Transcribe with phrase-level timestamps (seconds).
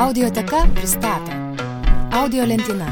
[0.00, 1.32] Audioteka pristato
[2.16, 2.86] Audio lentyna.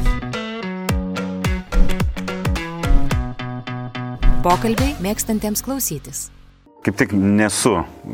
[4.44, 6.26] Pokalbiai mėgstantiems klausytis.
[6.86, 7.72] Kaip tik nesu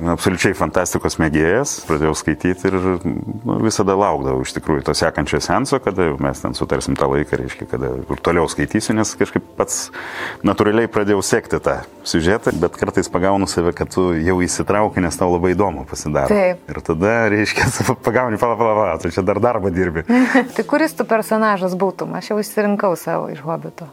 [0.08, 6.06] absoliučiai fantastikos mėgėjas, pradėjau skaityti ir nu, visada laukdavau iš tikrųjų to sekančio senso, kada
[6.16, 9.90] mes ten sutarsim tą laiką, reiškia, kada ir toliau skaitysiu, nes kažkaip pats
[10.48, 11.76] natūraliai pradėjau sekti tą
[12.08, 16.32] siužetą, bet kartais pagaunu save, kad tu jau įsitrauki, nes tau labai įdomu pasidaro.
[16.32, 16.64] Taip.
[16.64, 17.68] Ir tada, reiškia,
[18.08, 20.06] pagauni, pala, pala, pala, tu čia dar darbą dirbi.
[20.56, 22.16] tai kuris tu personažas būtum?
[22.16, 23.92] Aš jau išsirinkau savo iš hobito.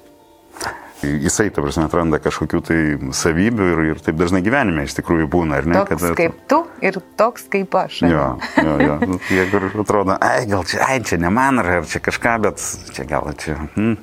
[1.01, 2.77] Jisai, ta prasme, atranda kažkokių tai
[3.17, 5.79] savybių ir, ir taip dažnai gyvenime iš tikrųjų būna, ar ne?
[5.79, 8.03] Toks kad, kaip tu ir toks kaip aš.
[8.05, 8.27] Jo,
[8.61, 8.97] jo, jo.
[9.09, 12.61] Nu, jeigu atrodo, ai, gal čia, ai, čia ne man, ar čia kažką, bet
[12.93, 13.57] čia gal čia.
[13.73, 13.97] Hmm,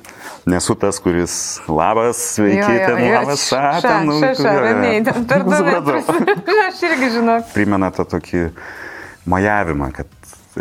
[0.51, 1.37] nesu tas, kuris
[1.71, 3.47] labas, sveiki, jo, jo, ten labas.
[4.03, 4.19] Nu,
[5.87, 6.13] daug.
[6.67, 7.39] Aš irgi žinau.
[7.55, 8.49] Primena tą tokį
[9.29, 10.11] majavimą, kad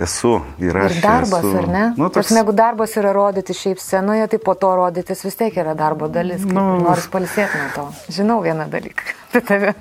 [0.04, 0.96] esu ir aš.
[0.98, 1.84] Ir darbas, esu, ar ne?
[1.98, 2.32] Nu, toks...
[2.36, 6.44] Negu darbas yra rodyti šiaip scenoje, tai po to rodytis vis tiek yra darbo dalis.
[6.46, 7.86] Nu, Nors palsėti nuo to.
[8.18, 9.16] Žinau vieną dalyką.
[9.32, 9.74] Tai tave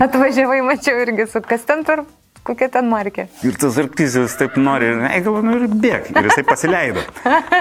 [0.00, 2.06] atvažiavai, mačiau irgi su kas ten per
[2.44, 3.26] kokia ten markė.
[3.46, 6.10] Ir tas arktys taip nori, ei, galvoju, nu ir bėg.
[6.12, 7.04] Ir jisai pasileido.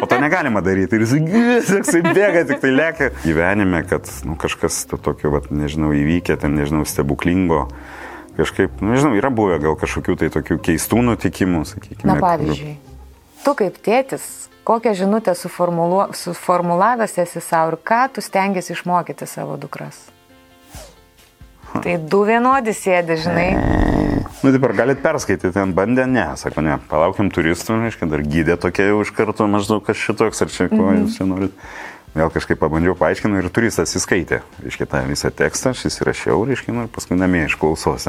[0.01, 0.99] O to negalima daryti.
[0.99, 1.21] Ir jisai,
[1.79, 3.09] jisai bėga, tik tai lėkia.
[3.23, 7.65] Gyvenime, kad nu, kažkas to tokio, vat, nežinau, įvykė, ten, nežinau, stebuklingo
[8.37, 12.07] kažkaip, nu, nežinau, yra buvę gal kažkokių tai tokių keistų nutikimų, sakykime.
[12.09, 12.73] Na, pavyzdžiui,
[13.43, 14.25] tu kaip tėtis,
[14.67, 16.07] kokią žinutę suformulu...
[16.17, 20.09] suformulavęs esi savo ir ką tu stengiasi išmokyti savo dukras?
[21.73, 23.47] Tai du vienodi sėdi, žinai.
[24.43, 28.59] Nu, taip ar galit perskaityti, ten bandė, ne, sako, ne, palaukiam turistų, reiškia, dar gydė
[28.61, 31.01] tokia jau iš karto maždaug kas šitoks, ar čia ko mm -hmm.
[31.01, 31.55] jūs čia norit.
[32.13, 36.83] Vėl kažkaip pabandžiau paaiškinti ir turistas įskaitė, reiškia, tą visą tekstą, aš įsirašiau, reiškia, nu,
[36.85, 38.05] ir paskui namie išklausos,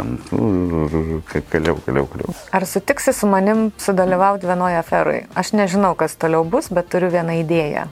[1.30, 2.34] kaip kaliau, kaliau, kaliau.
[2.52, 5.22] Ar sutiksi su manim sudalyvauti vienoje aferoje?
[5.40, 7.86] Aš nežinau, kas toliau bus, bet turiu vieną idėją.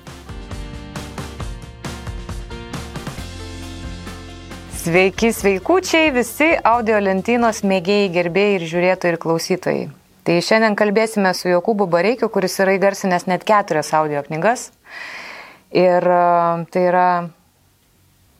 [4.83, 9.89] Sveiki, sveikučiai, visi audio lentynos mėgėjai, gerbėjai ir žiūrėtojai ir klausytojai.
[10.29, 14.69] Tai šiandien kalbėsime su Jokūbu Bareikiu, kuris yra įgarsinęs net keturias audio knygas.
[15.73, 16.23] Ir e,
[16.73, 17.07] tai yra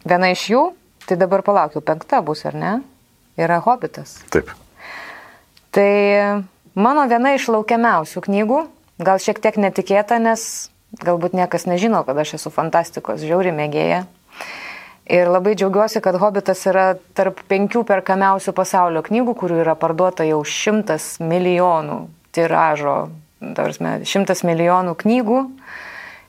[0.05, 0.63] viena iš jų,
[1.09, 2.73] tai dabar palaukiu, penkta bus ar ne,
[3.41, 4.19] yra Hobbitas.
[4.33, 4.53] Taip.
[5.73, 5.93] Tai
[6.77, 8.61] mano viena iš laukiamiausių knygų,
[9.03, 10.69] gal šiek tiek netikėta, nes
[11.01, 14.05] galbūt niekas nežino, kad aš esu fantastikos žiauri mėgėja.
[15.13, 20.39] Ir labai džiaugiuosi, kad Hobbitas yra tarp penkių perkamiausių pasaulio knygų, kurių yra parduota jau
[20.47, 21.99] šimtas milijonų
[22.33, 22.97] tiražo,
[23.57, 25.41] tarsi šimtas milijonų knygų.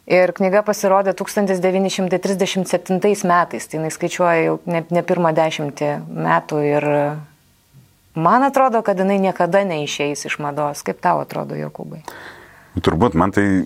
[0.03, 6.84] Ir knyga pasirodė 1937 metais, tai jis skaičiuoja jau ne, ne pirmą dešimtį metų ir
[8.19, 10.84] man atrodo, kad jinai niekada neišeis iš mados.
[10.84, 12.03] Kaip tau atrodo, Jokūbai?
[12.84, 13.63] Turbūt man tai,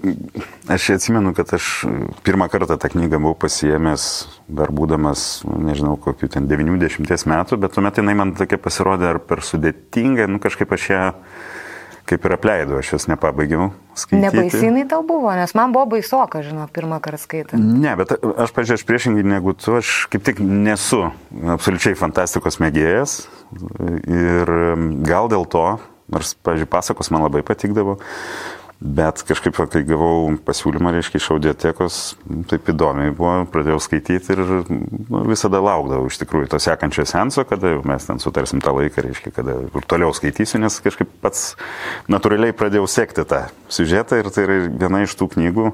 [0.70, 1.88] aš atsimenu, kad aš
[2.28, 7.98] pirmą kartą tą knygą buvau pasiemęs, dar būdamas, nežinau, kokiu ten 90 metų, bet tuomet
[7.98, 11.02] jinai man tokia pasirodė ar per sudėtinga, nu kažkaip aš ją...
[11.02, 11.57] Ja
[12.08, 14.22] kaip ir apleidau, aš jos nepabaigiau skaityti.
[14.24, 17.68] Nebaisinai tau buvo, nes man buvo baisoka, žinau, pirmą kartą skaitant.
[17.84, 21.04] Ne, bet aš, pažiūrėjau, aš priešingai negu tu, aš kaip tik nesu
[21.58, 23.20] absoliučiai fantastikos mėgėjas
[24.08, 24.54] ir
[25.08, 25.66] gal dėl to,
[26.14, 27.98] nors, pažiūrėjau, pasakos man labai patikdavo,
[28.78, 31.96] Bet kažkaip, kai gavau pasiūlymą, reiškia, iš audiotekos,
[32.52, 37.74] taip įdomiai buvo, pradėjau skaityti ir nu, visada laukdavau iš tikrųjų to sekančio senso, kada
[37.90, 41.56] mes ten sutarsim tą laiką, reiškia, kada ir toliau skaitysiu, nes kažkaip pats
[42.06, 45.72] natūraliai pradėjau sekti tą siužetą ir tai yra viena iš tų knygų,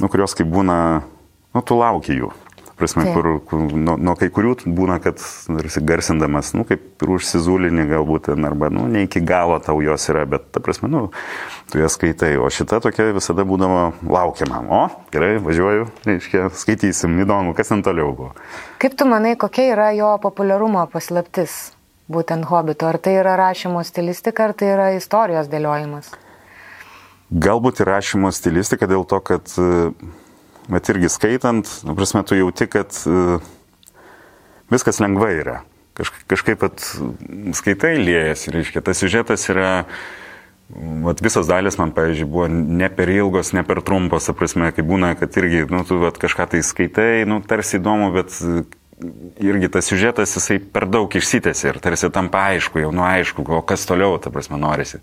[0.00, 0.78] nu, kurios kaip būna,
[1.52, 2.32] nu, tu lauki jų
[2.78, 3.12] prasme, tai.
[3.14, 5.20] kur, kur nuo, nuo kai kurių būna, kad
[5.88, 10.48] garsindamas, nu, kaip ir užsizulinį galbūt, arba, nu, ne iki galo tau jos yra, bet,
[10.54, 11.02] ta prasme, nu,
[11.72, 14.62] tu jas skaitai, o šita tokia visada būdavo laukiama.
[14.68, 14.82] O,
[15.14, 18.32] gerai, važiuoju, reiškia, skaitysim, įdomu, kas ten toliau buvo.
[18.82, 21.72] Kaip tu manai, kokia yra jo populiarumo paslaptis,
[22.12, 22.88] būtent hobito?
[22.88, 26.12] Ar tai yra rašymo stilistika, ar tai yra istorijos dėliojimas?
[27.32, 29.48] Galbūt ir rašymo stilistika dėl to, kad
[30.70, 33.42] bet irgi skaitant, nu, prasme, tu jauti, kad uh,
[34.72, 35.60] viskas lengvai yra.
[35.98, 36.84] Kaž, kažkaip pat
[37.58, 39.72] skaitai liejasi, reiškia, tas siužetas yra,
[41.04, 45.12] vat, visos dalis man, pavyzdžiui, buvo ne per ilgos, ne per trumpos, prasme, kai būna,
[45.20, 48.38] kad irgi, nu, tu vat, kažką tai skaitai, nu, tarsi įdomu, bet
[49.42, 53.60] irgi tas siužetas jisai per daug išsitėsi ir tarsi tampa aišku, jau nu aišku, o
[53.66, 55.02] kas toliau, ta prasme, norisi.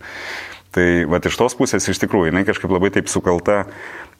[0.75, 3.63] Tai va iš tos pusės iš tikrųjų jinai kažkaip labai taip sukalta,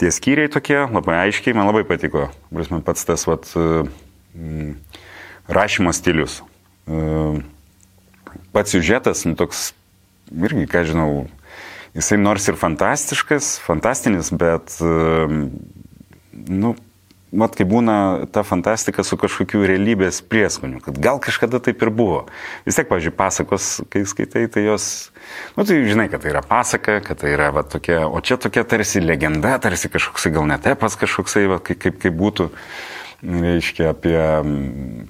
[0.01, 2.29] tie skyriai tokie, labai aiškiai, man labai patiko.
[2.49, 4.73] Prasme, pats tas vat, mm,
[5.53, 6.39] rašymo stilius.
[8.55, 9.69] Pats siužetas, nu, toks,
[10.33, 11.27] irgi, ką žinau,
[11.93, 14.73] jisai nors ir fantastiškas, fantastinis, bet,
[16.49, 16.73] nu,
[17.31, 22.23] mat, kai būna ta fantastika su kažkokiu realybės prieskoniu, kad gal kažkada taip ir buvo.
[22.65, 25.09] Vis tiek, pavyzdžiui, pasakos, kai skaitai, tai jos,
[25.57, 28.65] nu, tai žinai, kad tai yra pasaka, kad tai yra, va, tokia, o čia tokia
[28.65, 32.49] tarsi legenda, tarsi kažkoksai gal netepas kažkoksai, va, kaip, kaip, kaip būtų
[33.19, 34.19] reiškia, apie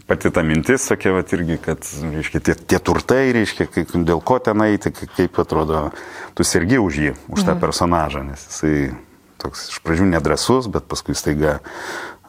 [0.09, 4.41] pati tą mintis, tokia, va, irgi, kad, reiškia, tie, tie turtai, reiškia, kaip, dėl ko
[4.43, 5.89] ten eiti, kaip atrodo,
[6.35, 7.61] tu sergi už jį, už tą mhm.
[7.63, 8.89] personažą, nes jisai
[9.41, 11.59] toks iš pradžių nedrasus, bet paskui staiga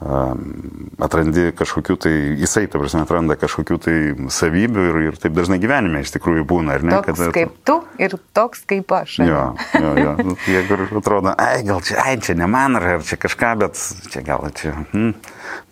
[0.01, 3.97] atrandi kažkokių tai, jisai, ta prasme, atranda kažkokių tai
[4.33, 6.95] savybių ir, ir taip dažnai gyvenime iš tikrųjų būna, ar ne?
[7.05, 9.19] Toks kad, kaip tu ir toks kaip aš.
[9.29, 9.43] Jo,
[9.77, 10.15] jo, jo.
[10.31, 14.25] Nu, jeigu atrodo, ai, gal čia, ai, čia ne man, ar čia kažką, bet čia
[14.25, 14.73] gal čia.
[14.95, 15.13] Hmm.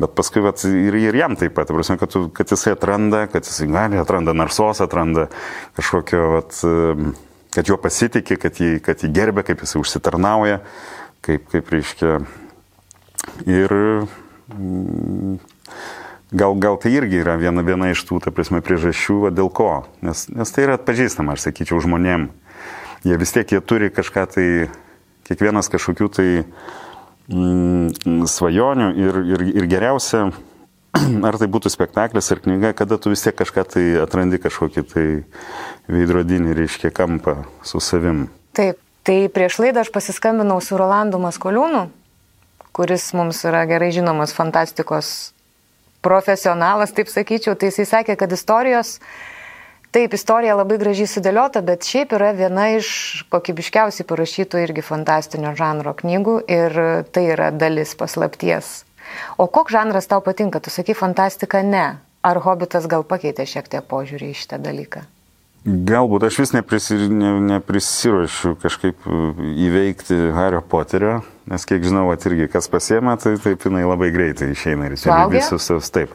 [0.02, 3.48] Bet paskui vat, ir, ir jam taip pat, prasme, kad, tu, kad jisai atranda, kad
[3.48, 5.30] jisai gali, atranda narsos, atranda
[5.78, 6.60] kažkokio, vat,
[7.56, 10.60] kad juo pasitikė, kad jį, kad jį gerbė, kaip jisai užsitarnauja,
[11.26, 12.20] kaip, kaip reiškia
[13.46, 13.72] Ir
[14.54, 15.38] mm,
[16.30, 19.84] gal, gal tai irgi yra viena, viena iš tų, ta prasme, priežasčių, va, dėl ko.
[20.04, 22.28] Nes, nes tai yra atpažįstama, aš sakyčiau, žmonėm.
[23.06, 24.48] Jie vis tiek, jie turi kažką tai,
[25.28, 26.28] kiekvienas kažkokių tai
[27.30, 30.28] mm, svajonių ir, ir, ir geriausia,
[31.28, 35.06] ar tai būtų spektaklis ar knyga, kada tu vis tiek kažką tai atrandi kažkokį tai
[35.88, 38.26] veidrodinį, reiškia, kampą su savim.
[38.56, 41.88] Taip, tai prieš laidą aš pasiskambinau su Rolandu Maskoliūnu
[42.78, 45.32] kuris mums yra gerai žinomas fantastikos
[46.04, 49.00] profesionalas, taip sakyčiau, tai jisai sakė, kad istorijos,
[49.90, 52.92] taip, istorija labai gražiai sudėliota, bet šiaip yra viena iš
[53.34, 58.84] kokybiškiausiai parašytų irgi fantastinio žanro knygų ir tai yra dalis paslapties.
[59.42, 60.62] O koks žanras tau patinka?
[60.62, 61.86] Tu sakai fantastika ne.
[62.22, 65.06] Ar hobitas gal pakeitė šiek tiek požiūrį į šitą dalyką?
[65.68, 69.18] Galbūt aš vis neprisi, ne, neprisiruošiu kažkaip e,
[69.66, 71.18] įveikti Hario Poterio,
[71.50, 75.26] nes kiek žinau, at irgi kas pasiema, tai taip jinai labai greitai išeina ir čia
[75.32, 76.14] visus taip.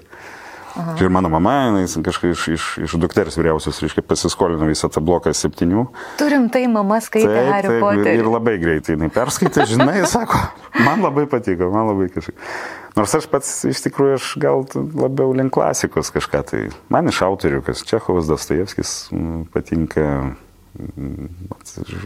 [0.73, 0.95] Aha.
[0.97, 5.29] Ir mano mama, jinai kažkaip iš, iš, iš dukters vyriausios, reiškia, pasiskolino visą tą bloką
[5.37, 5.83] septynių.
[6.17, 8.15] Turim tai, mama skaitė Harry Potterį.
[8.17, 10.39] Ir labai greitai jinai perskaitė, žinai, sako,
[10.81, 12.41] man labai patiko, man labai kažkaip.
[12.97, 16.63] Nors aš pats iš tikrųjų aš gal labiau link klasikos kažką tai.
[16.93, 18.95] Man iš autorių, kas Čechovas, Dostojevskis
[19.53, 20.07] patinka.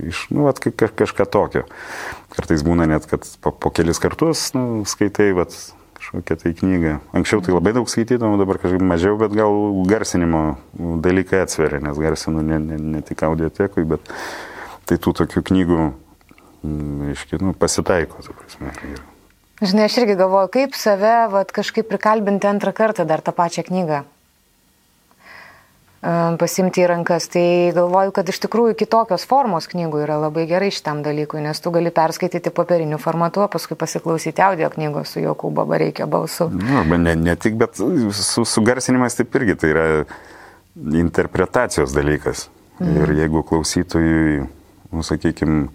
[0.03, 1.63] Iš, nu, vat, kažką tokio.
[2.35, 5.55] Kartais būna net, kad po, po kelis kartus nu, skaitai vat,
[6.07, 6.99] kažkokią tai knygą.
[7.13, 9.51] Anksčiau tai labai daug skaitydavom, dabar kažkaip mažiau, bet gal
[9.87, 10.57] garsinimo
[11.03, 14.01] dalykai atsveria, nes garsinu ne, ne, ne tik audiotekui, bet
[14.87, 15.91] tai tų tokių knygų,
[17.11, 18.71] aiškiai, nu, pasitaiko, ta prasme.
[18.87, 19.01] Ir,
[19.57, 24.05] Žinai, aš irgi galvoju, kaip save vat, kažkaip prikalbinti antrą kartą dar tą pačią knygą
[26.39, 27.27] pasimti į rankas.
[27.33, 27.45] Tai
[27.75, 31.91] galvoju, kad iš tikrųjų kitokios formos knygų yra labai gerai šitam dalykui, nes tu gali
[31.91, 36.49] perskaityti popieriniu formatu, o paskui pasiklausyti audio knygos su Jokūbo Bareikio balsu.
[36.53, 39.87] Na, nu, ne, ne tik, bet su, su garsinimas taip irgi tai yra
[41.03, 42.47] interpretacijos dalykas.
[42.79, 43.03] Mhm.
[43.03, 44.43] Ir jeigu klausytojui,
[44.93, 45.67] nu, sakykime,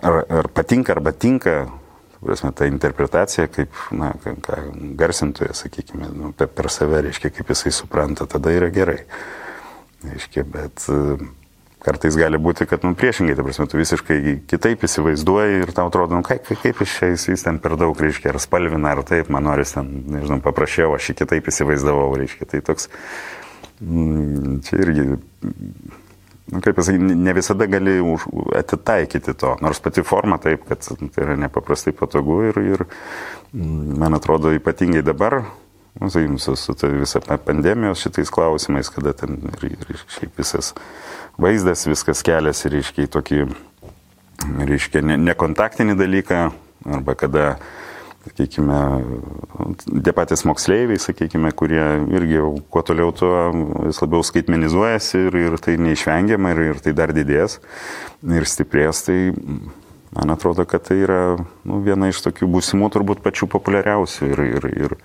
[0.00, 1.66] ar, ar patinka arba tinka
[2.26, 4.60] prasme, ta interpretacija, kaip na, ką,
[4.98, 9.00] garsintojas, sakykime, nu, per save, reiškia, kaip jisai supranta, tada yra gerai.
[10.06, 11.16] Reiškia, bet e,
[11.82, 14.18] kartais gali būti, kad, nu, priešingai, ta prasme, tu visiškai
[14.50, 17.98] kitaip įsivaizduoji ir tau atrodo, nu, kaip, kaip iš čia jis, jis ten per daug,
[17.98, 22.50] reiškia, ar spalvina, ar taip, man noris ten, nežinau, paprašiau, aš jį kitaip įsivaizdavau, reiškia,
[22.52, 22.90] tai toks,
[23.80, 25.06] mm, čia irgi
[26.52, 28.26] nu, kaip pasakyti, ne visada gali už,
[28.58, 32.84] atitaikyti to, nors pati forma taip, kad tai yra nepaprastai patogu ir, ir
[33.52, 35.40] mm, man atrodo ypatingai dabar,
[36.00, 40.74] nu, sakykim, su, su tai visą pandemijos šitais klausimais, kada ten ir, ir šiaip visas
[41.40, 43.42] vaizdas, viskas keliasi, reiškia, į tokį,
[44.70, 46.44] reiškia, nekontaktinį dalyką,
[46.86, 47.48] arba kada
[48.26, 48.80] sakykime,
[50.02, 52.42] tie patys moksleiviai, sakykime, kurie irgi
[52.72, 53.32] kuo toliau, tuo
[53.86, 57.60] vis labiau skaitmenizuojasi ir, ir tai neišvengiama ir, ir tai dar didės
[58.26, 59.18] ir stiprės, tai
[60.16, 64.68] man atrodo, kad tai yra nu, viena iš tokių būsimų turbūt pačių populiariausių ir, ir,
[64.74, 64.96] ir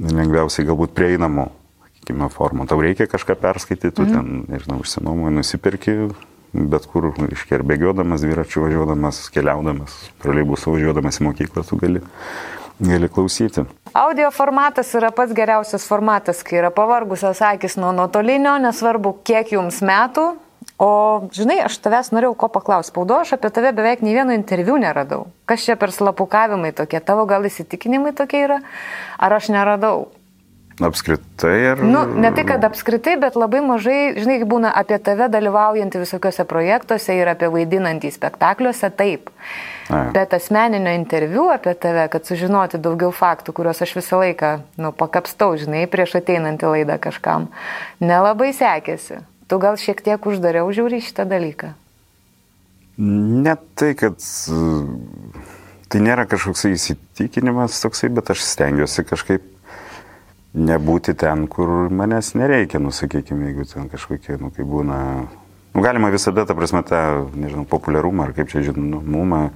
[0.00, 1.50] lengviausiai galbūt prieinamų,
[1.90, 2.66] sakykime, formų.
[2.70, 4.12] Tau reikia kažką perskaityti, tu mm.
[4.16, 5.96] ten, nežinau, užsinuomoji, nusipirki,
[6.52, 12.02] bet kur, iškiai, ar bėgiodamas, dviračiu važiuodamas, keliaudamas, troleibusą važiuodamas į mokyklą, tu gali,
[12.82, 13.66] gali klausyti.
[13.94, 19.82] Audio formatas yra pats geriausias formatas, kai yra pavargusios akis nuo nuotolinio, nesvarbu, kiek jums
[19.86, 20.32] metų.
[20.80, 22.88] O, žinai, aš tavęs norėjau ko paklausti.
[22.94, 25.26] Spaudo, aš apie tave beveik nei vieno interviu neradau.
[25.48, 27.02] Kas čia per slapukavimai tokie?
[27.04, 28.60] Tavo gal įsitikinimai tokie yra?
[29.20, 30.06] Ar aš neradau?
[30.80, 31.82] Apskritai ir...
[31.84, 37.16] Nu, ne tai, kad apskritai, bet labai mažai, žinai, būna apie tave dalyvaujantį visokiuose projektuose
[37.18, 39.28] ir apie vaidinantį spektakliuose, taip.
[39.90, 40.06] A.
[40.14, 45.52] Bet asmeninio interviu apie tave, kad sužinoti daugiau faktų, kuriuos aš visą laiką, nu, pakapstau,
[45.60, 47.50] žinai, prieš ateinantį laidą kažkam,
[48.00, 49.20] nelabai sekėsi.
[49.50, 51.74] Tu gal šiek tiek uždariau žiūri šitą dalyką?
[53.00, 54.16] Ne tai, kad
[55.90, 59.48] tai nėra kažkoks įsitikinimas toksai, bet aš stengiuosi kažkaip
[60.54, 64.98] nebūti ten, kur manęs nereikia, nu, sakykime, jeigu ten kažkokie, nu, kai būna,
[65.74, 69.48] nu, galima visada, ta prasme, tą, nežinau, populiarumą ar kaip čia žinomumą,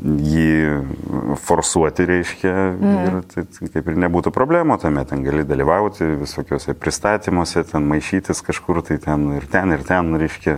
[0.00, 2.92] jį forsuoti reiškia mm.
[3.04, 8.40] ir tai, tai kaip ir nebūtų problemų tame, ten gali dalyvauti visokiuose pristatymuose, ten maišytis
[8.46, 10.56] kažkur, tai ten ir ten, ir ten, reiškia,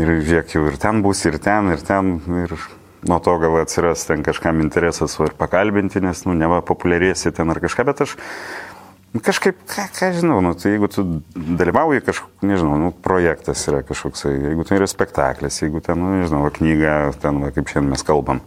[0.00, 2.56] ir žiūrėk, jau ir ten bus, ir ten, ir ten, ir
[3.04, 7.60] nuo to gal atsiras ten kažkam interesas ir pakalbinti, nes, nu, neva populiarėsi ten ar
[7.60, 8.16] kažką, bet aš
[9.22, 11.04] kažkaip, ką, ką žinau, nu, tai jeigu tu
[11.34, 16.48] dalyvauji kažkoks, nežinau, nu, projektas yra kažkoks, jeigu tai yra spektaklis, jeigu ten, nu, nežinau,
[16.54, 18.42] knyga, ten, va, kaip šiandien mes kalbam.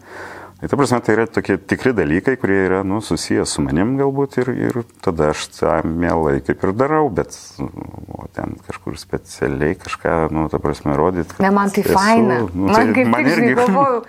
[0.57, 4.39] Tai ta prasme, tai yra tokie tikri dalykai, kurie yra, nu, susijęs su manim galbūt
[4.41, 7.69] ir, ir tada aš tą mielai kaip ir darau, bet, nu,
[8.17, 11.37] o ten kažkur specialiai kažką, nu, ta prasme, rodyti.
[11.45, 12.41] Ne, man tai esu, faina.
[12.49, 14.01] Nu, tai man kaip man irgi galvoju.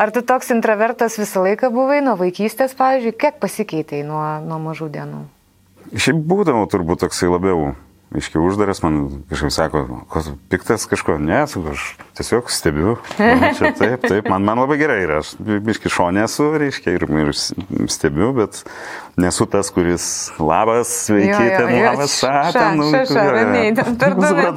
[0.00, 4.88] Ar tu toks introvertas visą laiką buvai nuo vaikystės, pavyzdžiui, kiek pasikeitėjai nuo, nuo mažų
[4.96, 5.22] dienų?
[5.92, 7.72] Šiaip būdavo turbūt toksai labiau,
[8.16, 11.84] iškiai uždaras, man kažkaip sako, kas piktas kažko, ne, aš
[12.18, 12.96] tiesiog stebiu.
[13.16, 17.32] Čia taip, taip, man, man labai gerai yra, aš biški šonė esu, reiškia, ir, ir
[17.92, 18.62] stebiu, bet
[19.20, 20.06] nesu tas, kuris
[20.40, 22.18] labas, sveiki, jo, jo, ten labas,
[22.56, 22.90] ten, nu,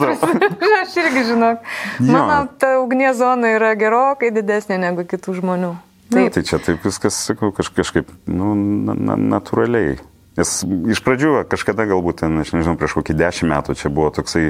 [0.04, 0.26] daug.
[0.82, 1.70] Aš irgi žinok,
[2.08, 5.76] mano ta ugnies zona yra gerokai didesnė negu kitų žmonių.
[6.12, 6.28] Taip.
[6.28, 9.98] Na, tai čia taip viskas, sakau, kaž, kažkaip, nu, na, na, natūraliai.
[10.36, 10.58] Nes
[10.92, 14.50] iš pradžių kažkada galbūt, ten, aš nežinau, prieš kokį dešimt metų čia buvo toksai,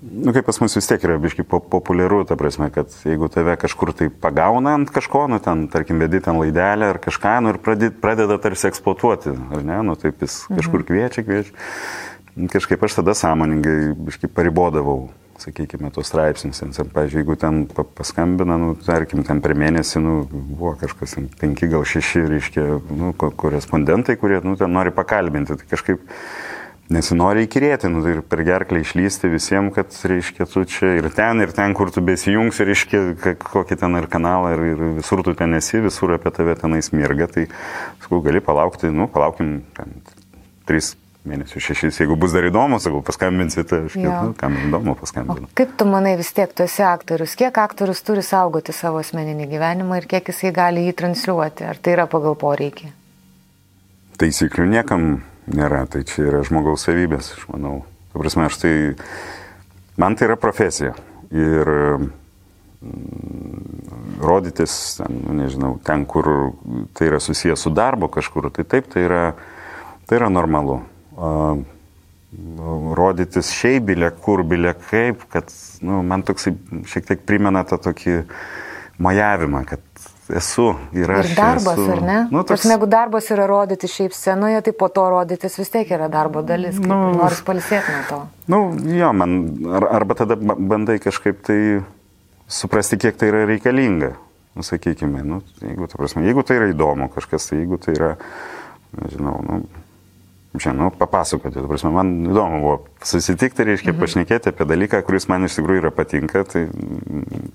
[0.00, 3.92] nu kaip pas mus vis tiek yra biškai populiaru, ta prasme, kad jeigu tave kažkur
[3.98, 7.92] tai pagauna ant kažko, nu ten, tarkim, vedi ten laidelę ar kažką, nu ir pradeda,
[8.00, 10.88] pradeda tarsi eksploatuoti, ar ne, nu taip jis kažkur mhm.
[10.88, 11.56] kviečia, kviečia.
[12.48, 15.08] Kažkaip aš tada sąmoningai biškai paribodavau
[15.42, 16.60] sakykime, tos straipsnius.
[16.94, 17.62] Pavyzdžiui, jeigu ten
[17.98, 22.66] paskambina, nu, tarkim, ten per mėnesį, nu, buvo kažkas, penki gal šeši, reiškia,
[22.98, 26.04] nu, korespondentai, kurie, nu, ten nori pakalbinti, tai kažkaip
[26.92, 31.42] nesinori įkirėti, nu, tai ir per gerklę išlysti visiems, kad, reiškia, tu čia ir ten,
[31.44, 33.02] ir ten, kur tu besijungsi, reiškia,
[33.44, 37.28] kokį ten ir kanalą, ir, ir visur tu ten esi, visur apie tave tenais mirga,
[37.34, 37.48] tai,
[38.04, 40.00] sakau, gali palaukti, nu, palaukim, ten,
[40.68, 40.94] tris
[41.28, 42.00] mėnesių šešis.
[42.02, 45.50] Jeigu bus dar įdomu, sakau, paskambinsite, tai aš kaip, nu, kam įdomu paskambinti.
[45.58, 50.00] Kaip tu manai vis tiek, tu esi aktorius, kiek aktorius turi saugoti savo asmeninį gyvenimą
[50.00, 51.68] ir kiek jisai gali jį transliuoti?
[51.68, 52.92] Ar tai yra pagal poreikį?
[54.18, 55.02] Taisyklių niekam
[55.54, 57.82] nėra, tai čia yra žmogaus savybės, aš manau.
[58.12, 58.74] Tu prasme, aš tai,
[60.00, 60.92] man tai yra profesija.
[61.28, 62.08] Ir mm,
[64.24, 66.24] rodytis, ten, nu, nežinau, ten, kur
[66.96, 69.24] tai yra susijęs su darbo kažkur, tai taip, tai yra,
[70.08, 70.80] tai yra normalu
[72.98, 76.54] rodytis šiaip bilė kur, bilė kaip, kad nu, man toksai
[76.88, 78.20] šiek tiek primena tą tokį
[79.02, 79.80] majavimą, kad
[80.28, 81.30] esu ir aš.
[81.30, 82.18] Ir darbas, esu, ar ne?
[82.28, 82.50] Nu, toks...
[82.50, 86.42] Tarsi, jeigu darbas yra rodyti šiaip scenoje, tai po to rodytis vis tiek yra darbo
[86.44, 86.76] dalis.
[86.82, 88.20] Nu, Nors palisėti nuo to.
[88.52, 88.60] Nu,
[88.92, 89.38] jo, man,
[89.80, 91.60] ar, arba tada bandai kažkaip tai
[92.48, 94.12] suprasti, kiek tai yra reikalinga.
[94.58, 98.14] Nu, sakykime, nu, jeigu, ta prasme, jeigu tai yra įdomu kažkas, tai jeigu tai yra,
[98.98, 99.60] nežinau, nu,
[100.56, 101.60] čia, nu, papasakoti.
[101.68, 104.00] Prasme, man įdomu buvo susitikti, reiškia, mhm.
[104.00, 106.64] pašnekėti apie dalyką, kuris man iš tikrųjų yra patinka, tai,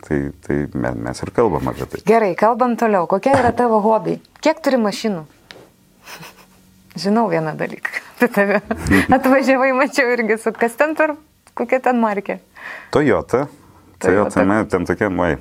[0.06, 2.04] tai, tai mes ir kalbam apie tai.
[2.08, 3.08] Gerai, kalbam toliau.
[3.10, 4.22] Kokie yra tavo hobiai?
[4.44, 5.26] Kiek turi mašinų?
[7.04, 8.02] Žinau vieną dalyką.
[8.20, 8.62] Tu tave
[9.18, 11.16] atvažiavai, mačiau irgi su kas ten per,
[11.58, 12.38] kokia ten markė?
[12.94, 13.48] Toyota.
[14.00, 14.70] Toyota, Toyota.
[14.70, 15.38] ten tokia, mai,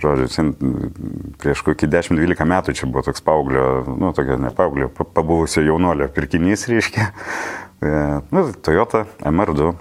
[0.00, 0.46] Žodžiu,
[1.40, 3.64] prieš kokį 10-12 metų čia buvo toks paauglio,
[4.00, 7.10] nu, tokia ne paauglio, pabuvusio jaunolio pirkinys, reiškia.
[7.84, 7.92] E,
[8.32, 9.74] nu, Toyota MR2.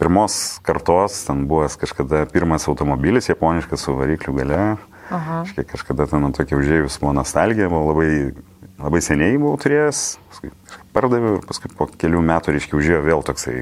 [0.00, 0.34] Pirmos
[0.64, 4.60] kartos, ten buvęs kažkada pirmas automobilis, japoniškas su varikliu gale.
[5.10, 5.42] Aha.
[5.68, 8.10] Kažkada ten tokia užėjus buvo nostalgija, buvo labai,
[8.80, 10.02] labai seniai buvau turėjęs,
[10.94, 13.56] pardaviau ir paskui po kelių metų, reiškia, užėjo vėl toksai,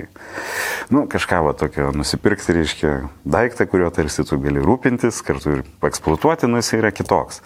[0.95, 2.95] nu, kažką va tokio nusipirkti, reiškia,
[3.29, 7.43] daiktą, kurio tarsi tu gali rūpintis, kartu ir eksploatuoti, nu, jis yra kitoks.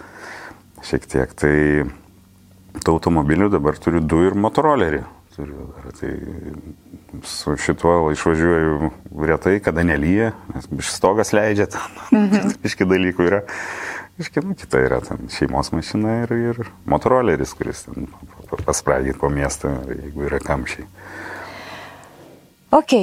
[0.83, 1.35] Šiek tiek.
[1.39, 1.55] Tai
[2.83, 5.03] tų automobilių dabar turiu du ir motorolerį.
[5.33, 6.11] Turiu dar, tai
[7.25, 8.91] su šituo išvažiuoju
[9.25, 11.67] retai, kada nelyja, nes stogas leidžia,
[12.11, 12.53] mhm.
[12.67, 13.41] iški dalykų yra.
[14.21, 18.05] Iškiai, nu, kita yra ten šeimos mašina ir, ir motoroleris, kuris ten
[18.65, 20.85] paspraidyti po miestą, jeigu yra kamščiai.
[22.73, 22.93] Ok,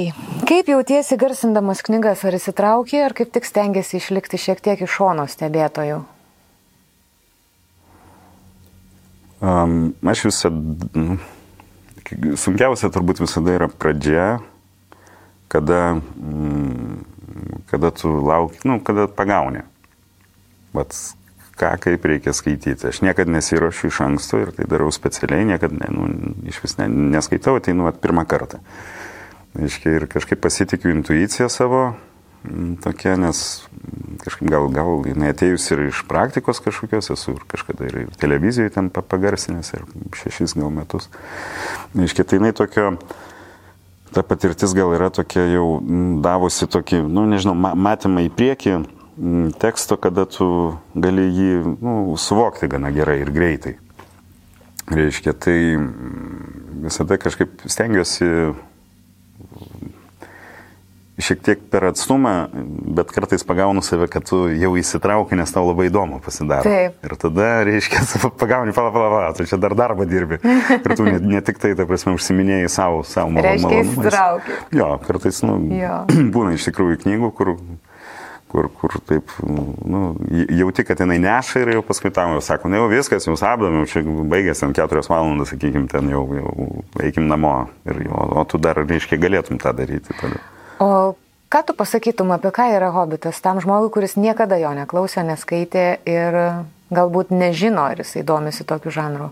[0.47, 5.27] kaip jautiesi garsindamas knygas, ar įsitraukė, ar kaip tik stengiasi išlikti šiek tiek iš šono
[5.31, 6.01] stebėtojų?
[9.41, 9.75] Um,
[10.05, 11.15] aš visada, nu,
[12.39, 14.27] sunkiausia turbūt visada yra pradžia,
[15.51, 17.03] kada, mm,
[17.71, 19.63] kada tu lauki, nu, kada pagauni.
[20.75, 20.95] Vat
[21.61, 22.89] ką, kaip reikia skaityti.
[22.89, 26.07] Aš niekada nesiuošiu iš anksto ir tai darau specialiai, niekada ne, nu,
[26.49, 28.61] iš vis ne, neskaitau, tai nu, vat, pirmą kartą.
[29.59, 31.81] Aiškiai, ir kažkaip pasitikiu intuiciją savo,
[32.81, 33.41] tokia, nes
[34.23, 38.89] kažkaip gal, gal jinai atėjus ir iš praktikos kažkokios, esu ir kažkada ir, televizijoje ten
[38.89, 39.83] pagarsinęs ir
[40.17, 41.09] šešis gal metus.
[41.97, 42.95] Aiškiai, tai jinai tokio,
[44.15, 45.67] ta patirtis gal yra tokia jau
[46.23, 48.79] davusi tokį, nu nežinau, matymą į priekį
[49.61, 50.47] teksto, kada tu
[50.97, 53.77] gali jį nu, suvokti gana gerai ir greitai.
[54.91, 58.27] Reiškia, tai mm, visada kažkaip stengiuosi
[61.21, 62.49] šiek tiek per atstumą,
[62.97, 66.65] bet kartais pagaunu save, kad tu jau įsitrauki, nes tau labai įdomu pasidaro.
[66.65, 66.97] Taip.
[67.05, 68.01] Ir tada, reiškia,
[68.41, 70.41] pagauni, pala, pala, pala, tu čia dar darbą dirbi.
[70.41, 73.69] Ir tu ne, ne tik tai, ta prasme, užsiminėjai savo, savo malonumą.
[73.69, 74.59] Reiškia, įsitrauki.
[74.81, 76.01] Jo, kartais, nu, Jo.
[76.35, 77.55] būna iš tikrųjų knygų, kur
[78.51, 79.31] kur, kur taip,
[79.87, 80.01] nu,
[80.59, 83.87] jauti, kad jinai neša ir jau paskui tam jau sako, na jau viskas, jau apdamiau,
[83.87, 86.53] čia baigėsi ant keturios valandas, sakykim, ten jau, jau
[87.03, 87.55] eikim namo.
[87.87, 90.15] Ir, o, o tu dar, reiškia, galėtum tą daryti.
[90.19, 90.41] Tada.
[90.83, 90.89] O
[91.51, 96.39] ką tu pasakytum apie ką yra hobitas tam žmogui, kuris niekada jo neklausė, neskaitė ir
[96.91, 99.31] galbūt nežino, ar jisai domisi tokiu žanru?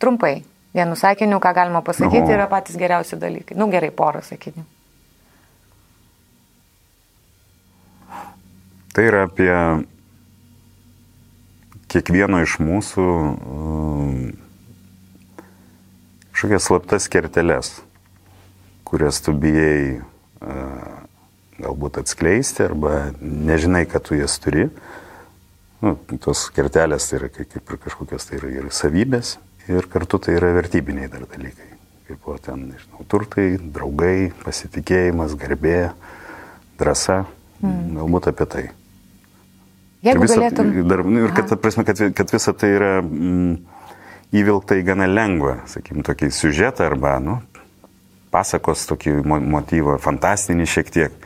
[0.00, 0.42] Trumpai,
[0.76, 2.36] vienu sakiniu, ką galima pasakyti, Oho.
[2.36, 3.56] yra patys geriausi dalykai.
[3.60, 4.64] Nu gerai, porą sakinių.
[8.90, 9.52] Tai yra apie
[11.90, 14.16] kiekvieno iš mūsų um,
[16.30, 17.70] kažkokias slaptas kerteles,
[18.86, 21.00] kurias tu bijai uh,
[21.60, 24.68] galbūt atskleisti arba nežinai, kad tu jas turi.
[25.80, 29.36] Nu, tos kertelės tai yra kaip ir kažkokios tai yra ir savybės
[29.70, 31.70] ir kartu tai yra vertybiniai dar dalykai.
[32.10, 35.92] Kaip o ten, nežinau, turtai, draugai, pasitikėjimas, garbė,
[36.80, 37.22] drąsa,
[37.62, 37.96] mm.
[38.00, 38.64] galbūt apie tai.
[40.02, 40.70] Jeigu visa, galėtum.
[40.88, 43.56] dar, nu, ir kad, prasme, kad, kad visa tai yra mm,
[44.40, 47.40] įvilkta į gana lengvą, sakykim, tokį siužetą arba, nu,
[48.32, 51.16] pasakos tokį mo- motyvą, fantastinį šiek tiek.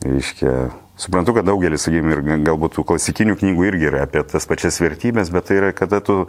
[0.00, 4.46] Reiškia, suprantu, kad daugelis, sakykim, ir ga- galbūt tų klasikinių knygų irgi yra apie tas
[4.48, 6.22] pačias vertybės, bet tai yra, kada tu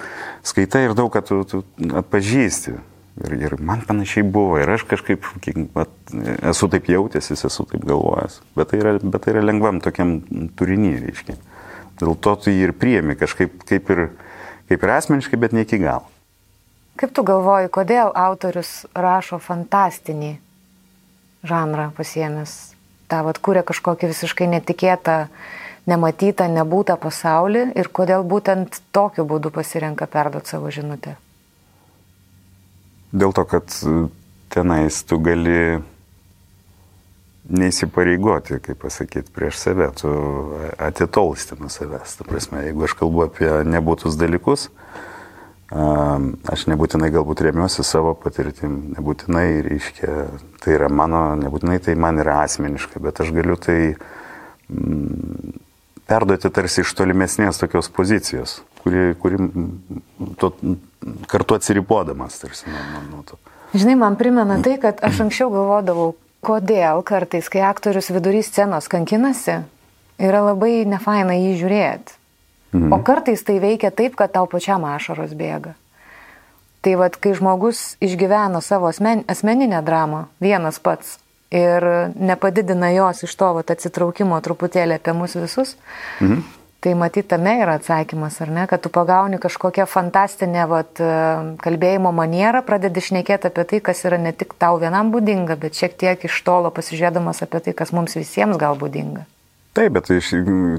[0.43, 1.63] skaitai ir daug, kad tu, tu
[2.01, 2.75] atpažįsti.
[3.21, 5.91] Ir, ir man panašiai buvo, ir aš kažkaip kiek, vat,
[6.47, 8.37] esu taip jautęsis, esu taip galvojęs.
[8.55, 10.17] Bet tai yra, bet tai yra lengvam tokiam
[10.57, 11.35] turinį, reiškia.
[11.99, 14.07] Dėl to tu jį ir priemi kažkaip kaip ir,
[14.71, 16.07] kaip ir asmeniškai, bet ne iki galo.
[16.99, 20.35] Kaip tu galvoji, kodėl autorius rašo fantastinį
[21.47, 22.53] žanrą pasiemęs?
[23.11, 25.15] Ta vad kūrė kažkokį visiškai netikėtą,
[25.89, 31.17] nematytą, nebūtą pasaulį ir kodėl būtent tokiu būdu pasirenka perduoti savo žinutę?
[33.11, 33.73] Dėl to, kad
[34.53, 35.81] tenais tu gali
[37.51, 40.11] neįsipareigoti, kaip pasakyti, prieš save, tu
[40.79, 42.17] atitolsti nuo savęs.
[42.19, 44.69] Ta prasme, jeigu aš kalbu apie nebūtus dalykus,
[45.71, 50.15] aš nebūtinai galbūt remiuosi savo patirtim, nebūtinai, reiškia,
[50.63, 53.77] tai yra mano, nebūtinai tai man yra asmeniška, bet aš galiu tai
[54.67, 55.53] mm,
[56.11, 60.51] perduoti tarsi iš tolimesnės tokios pozicijos, kuri, kuri mm, to,
[61.31, 62.67] kartu atsiribodamas tarsi
[63.11, 63.39] nuo, to.
[63.71, 66.11] Žinai, man primena tai, kad aš anksčiau galvodavau,
[66.45, 69.61] kodėl kartais, kai aktorius vidury scenos kankinasi,
[70.21, 72.17] yra labai nefaina jį žiūrėti.
[72.71, 72.91] Mhm.
[72.95, 75.75] O kartais tai veikia taip, kad tau pačiam ašaros bėga.
[76.81, 81.19] Tai vad, kai žmogus išgyvena savo asmen, asmeninę dramą, vienas pats,
[81.51, 85.75] ir nepadidina jos iš to vat, atsitraukimo truputėlį apie mus visus,
[86.23, 86.41] mhm.
[86.81, 91.11] Tai matyt, tame yra atsakymas, ar ne, kad tu pagauni kažkokią fantastinę vat, e,
[91.61, 95.93] kalbėjimo manierą, pradedi šnekėti apie tai, kas yra ne tik tau vienam būdinga, bet šiek
[96.01, 99.27] tiek iš tolo pasižiūrėdamas apie tai, kas mums visiems gal būdinga.
[99.77, 100.33] Taip, bet iš,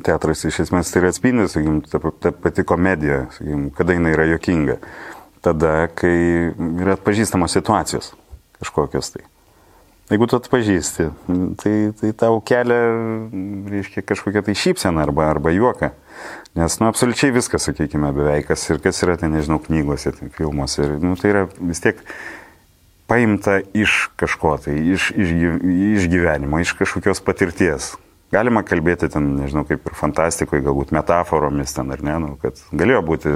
[0.05, 4.27] teatras iš esmės tai yra atspindi, sakykim, ta, ta pati komedija, sakykim, kada jinai yra
[4.35, 4.81] jokinga.
[5.43, 6.17] Tada, kai
[6.53, 8.13] yra atpažįstamos situacijos
[8.59, 9.25] kažkokios tai.
[10.13, 11.07] Jeigu tu atpažįsti,
[11.63, 12.81] tai, tai tau kelia,
[13.73, 15.95] reiškia, kažkokia tai šypsena arba, arba juoka.
[16.59, 20.85] Nes, nu, absoliučiai viskas, sakykime, beveik kas ir kas yra ten, nežinau, knygose, ten, filmuose.
[20.85, 22.03] Ir, nu, tai yra vis tiek
[23.09, 25.33] paimta iš kažko tai, iš, iš,
[25.97, 27.95] iš gyvenimo, iš kažkokios patirties.
[28.33, 33.01] Galima kalbėti ten, nežinau, kaip ir fantastikoje, galbūt metaforomis ten ar ne, nu, kad galėjo
[33.09, 33.35] būti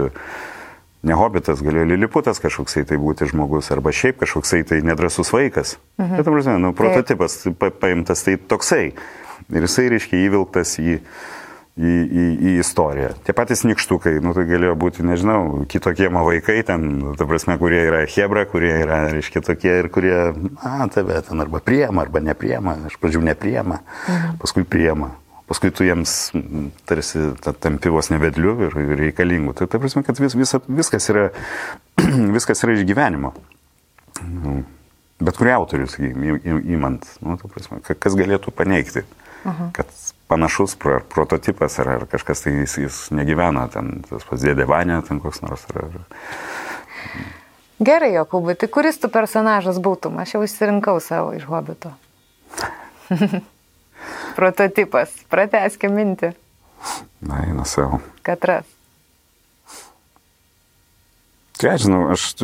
[1.06, 5.76] ne hobitas, galėjo liliputas kažkoksai tai būti žmogus, arba šiaip kažkoksai tai nedrasus vaikas.
[6.00, 6.18] Mhm.
[6.18, 8.92] Bet, prasme, nu, prototipas pa, paimtas tai toksai.
[9.52, 11.00] Ir jisai, reiškia, įvilktas į...
[11.76, 13.10] Į, į, į istoriją.
[13.20, 17.82] Tie patys nikštukai, nu tai galėjo būti, nežinau, kitokie vaikai ten, nu, ta prasme, kurie
[17.90, 20.14] yra hebra, kurie yra, reiškia, tokie ir kurie,
[20.56, 24.38] a, tave ten arba priema, arba nepriema, iš pradžių nepriema, mhm.
[24.40, 25.12] paskui priema.
[25.46, 26.12] Paskui tu jiems
[26.90, 27.20] tarsi
[27.62, 29.54] tampi vos nevedliu ir, reikalingu.
[29.54, 31.28] Tai ta prasme, kad vis, vis, viskas, yra,
[32.36, 33.30] viskas yra iš gyvenimo.
[34.26, 34.56] Nu,
[35.22, 36.40] bet kurį autorių, sakykime,
[36.74, 39.06] įmant, nu, prasme, kas galėtų paneigti.
[39.46, 39.70] Aha.
[39.72, 39.86] kad
[40.26, 44.98] panašus pro, prototipas ar, ar kažkas tai jis, jis negyvena, ten tas pats dėdė Vanė,
[45.06, 45.62] ten koks nors.
[45.70, 46.00] Ar, ar...
[47.78, 50.18] Gerai, Jokūbai, tai kuris tu personažas būtum?
[50.18, 51.94] Aš jau išsirinkau savo iš hobito.
[54.36, 56.32] Prototipas, prateskime mintį.
[57.26, 58.00] Na, eina savo.
[58.26, 58.68] Katras.
[61.56, 62.34] Ką žinau, aš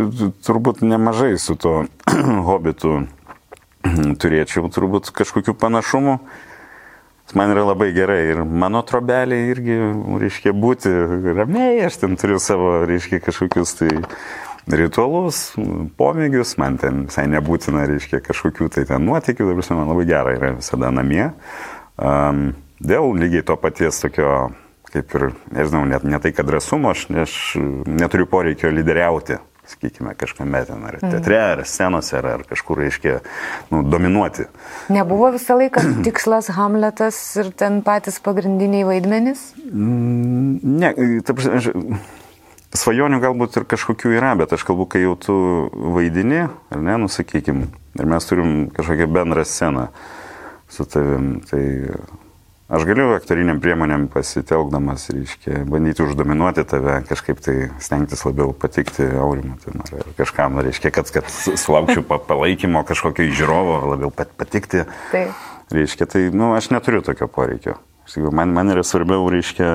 [0.47, 1.83] turbūt nemažai su to
[2.49, 3.03] hobitu
[4.23, 6.17] turėčiau turbūt kažkokių panašumų.
[7.33, 9.77] Man yra labai gerai ir mano trobelė irgi,
[10.21, 10.91] reiškia, būti
[11.33, 13.93] ramiai, aš ten turiu savo, reiškia, kažkokius tai
[14.71, 15.53] ritualus,
[15.99, 20.53] pomėgius, man ten visai nebūtina, reiškia, kažkokių tai ten nuotikių, dabar man labai gerai yra
[20.59, 21.31] visada namie.
[21.99, 24.53] Um, dėl lygiai to paties tokio,
[24.93, 27.39] kaip ir, nežinau, net ne tai, kad drąsumo, aš, aš
[27.89, 29.41] neturiu poreikio lyderiauti
[29.73, 33.21] sakykime, kažkame ten, ar teatre, ar scenose, ar, ar kažkur, reiškia,
[33.71, 34.49] nu, dominuoti.
[34.93, 39.53] Nebuvo visą laiką tikslas Hamletas ir ten patys pagrindiniai vaidmenys?
[39.71, 40.93] Mm, ne,
[41.27, 42.03] ta prasme,
[42.77, 45.37] svajonių galbūt ir kažkokių yra, bet aš kalbu, kai jau tu
[45.95, 47.67] vaidini, ar ne, nusakykim,
[47.99, 49.89] ir mes turim kažkokią bendrą sceną
[50.73, 51.63] su tavim, tai
[52.73, 59.59] Aš galiu aktoriniam priemonėm pasitelkdamas, reiškia, bandyti uždominuoti tave, kažkaip tai stengtis labiau patikti aurimui,
[59.61, 64.87] tai ar kažkam, reiškia, kad, kad sulaukčiau palaikymo kažkokio žiūrovo, labiau pat, patikti.
[65.13, 65.27] Tai.
[65.77, 67.77] Reiškia, tai, nu, aš neturiu tokio poreikio.
[68.33, 69.69] Man, man yra svarbiau, reiškia,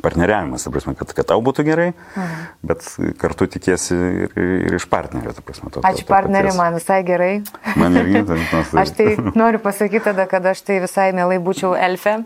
[0.00, 2.44] partneriavimas, prasme, kad, kad tau būtų gerai, mhm.
[2.70, 2.86] bet
[3.20, 4.36] kartu tikėsi ir,
[4.68, 5.34] ir iš partnerio.
[5.44, 7.32] Prasme, to, Ačiū partneriui, man visai gerai.
[7.76, 8.24] Man irgi.
[8.28, 12.22] Tai, aš tai noriu pasakyti tada, kad aš tai visai mielai būčiau elfe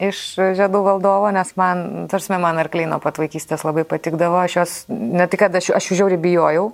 [0.00, 0.20] iš
[0.56, 5.26] žiedų valdovo, nes man, tarsi man arkliai nuo pat vaikystės labai patikdavo, aš jos, ne
[5.28, 6.70] tik, kad aš, aš jų žiauriai bijojau,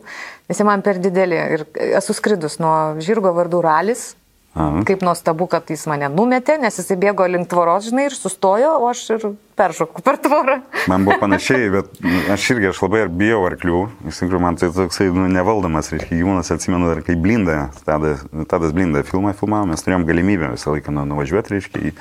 [0.47, 1.67] nes jie man per dideli ir
[1.99, 4.13] esu skridus nuo žirgo vardų ralis,
[4.57, 4.81] Aha.
[4.89, 8.87] Kaip nuostabu, kad jis mane numetė, nes jis bėgo link tvoros, žinai, ir sustojo, o
[8.89, 10.55] aš ir peršoku per tvorą.
[10.89, 11.99] Man buvo panašiai, bet
[12.33, 13.83] aš irgi, aš labai ir bijau arklių.
[14.09, 18.73] Iš tikrųjų, man tai toksai nu, nevaldomas, reiškia, gyvūnas, atsimenu, dar kai blinda, tadas, tadas
[18.77, 21.93] blinda filmą filmavo, mes turėjom galimybę visą laiką nu, nuvažiuoti, reiškia, į,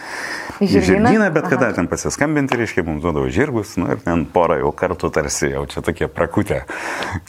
[0.63, 1.80] į žirgyną, bet kada Aha.
[1.82, 5.84] ten pasiskambinti, reiškia, mums duodavo žirgus, nu ir ten porą jau kartų tarsi jau čia
[5.84, 6.63] tokie prakutė.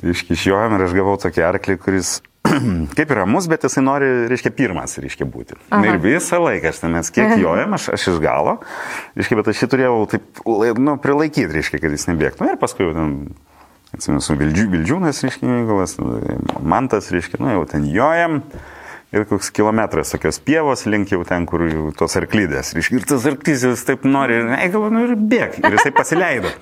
[0.07, 2.17] Reiškia, išjojom ir aš gavau tokį arklį, kuris
[2.99, 5.59] kaip yra mus, bet jisai nori, reiškia, pirmas, reiškia, būti.
[5.71, 5.83] Aha.
[5.89, 8.59] Ir visą laiką aš ten mes kiek jojam, aš, aš iš galo,
[9.19, 10.43] reiškia, bet aš jį turėjau taip,
[10.81, 12.49] nu, prilaikyti, reiškia, kad jis nebėgtų.
[12.53, 13.13] Ir paskui jau ten,
[13.97, 15.97] atsimenu, su Vildžiū, Vildžiūnas, reiškia, Mykolas,
[16.63, 18.43] Mantas, reiškia, nu, jau ten jojam
[19.15, 22.73] ir koks kilometras tokios pievos link jau ten, kur jau tos arklydės.
[22.77, 25.59] Ir tas arklys jis taip nori, ir, ei, galvoju, nu ir bėg.
[25.63, 26.53] Ir jisai pasileido.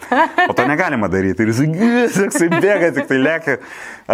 [0.48, 1.46] O to negalima daryti.
[1.46, 1.68] Ir jisai,
[2.28, 3.58] jisai bėga, tik tai lėkia.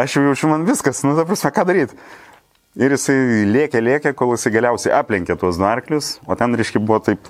[0.05, 1.99] Aš jau jaučiu man viskas, nu, ta prasme, ką daryti.
[2.79, 7.01] Ir jisai lėkė, lėkė, kol jisai galiausiai aplenkė tuos du arklius, o ten, reiškia, buvo
[7.03, 7.27] taip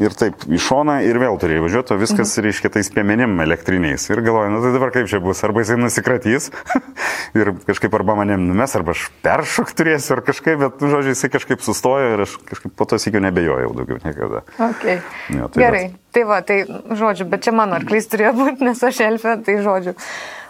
[0.00, 2.46] ir taip į šoną ir vėl turėjo važiuoti, o viskas, mhm.
[2.46, 4.06] reiškia, tais piemenim elektriniais.
[4.08, 6.48] Ir galvoju, nu tai dabar kaip čia bus, arba jisai nusikratys
[7.38, 11.32] ir kažkaip arba manim numes, arba aš peršok turėsiu, ar kažkaip, bet, nu, žodžiu, jisai
[11.36, 14.46] kažkaip sustojo ir aš kažkaip po to sėkiu nebejojau daugiau niekada.
[14.56, 15.02] Okay.
[15.28, 16.02] Jo, tai Gerai, bet...
[16.16, 19.98] tai va, tai žodžiu, bet čia mano arklys turėjo būti, nes aš elfė, tai žodžiu.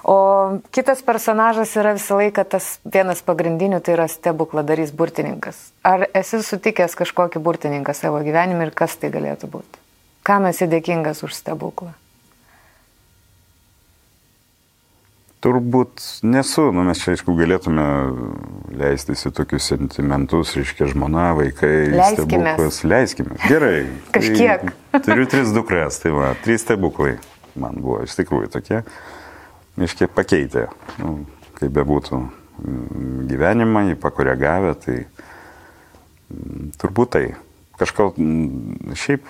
[0.04, 5.58] O kitas personažas yra visą laiką tas vienas pagrindinių, tai yra stebukladarys burtininkas.
[5.84, 9.82] Ar esi sutikęs kažkokį burtininką savo gyvenime ir kas tai galėtų būti?
[10.24, 11.92] Kam esi dėkingas už stebuklą?
[15.40, 17.84] Turbūt nesu, nu, mes čia, aišku, galėtume
[18.76, 22.26] leistis į tokius sentimentus, reiškia, žmona, vaikai, Leiskime.
[22.26, 22.82] stebuklas.
[22.84, 23.38] Leiskime.
[23.48, 23.86] Gerai.
[24.16, 24.68] Kažkiek.
[24.92, 27.14] Tai, turiu tris dukras, tai va, trys stebuklai
[27.58, 28.82] man buvo iš tikrųjų tokie
[29.80, 30.68] reiškia, pakeitė,
[31.00, 31.24] nu,
[31.58, 37.24] kaip bebūtų mm, gyvenimą, jį pakoregavę, tai mm, turbūt tai.
[37.80, 39.28] Kažko mm, šiaip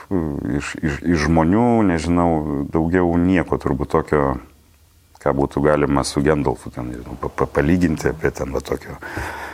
[0.58, 2.30] iš, iš, iš žmonių, nežinau,
[2.72, 4.24] daugiau nieko turbūt tokio,
[5.22, 8.98] ką būtų galima su Gendalfu ten, nežinau, pa, pa, palyginti apie ten va tokio.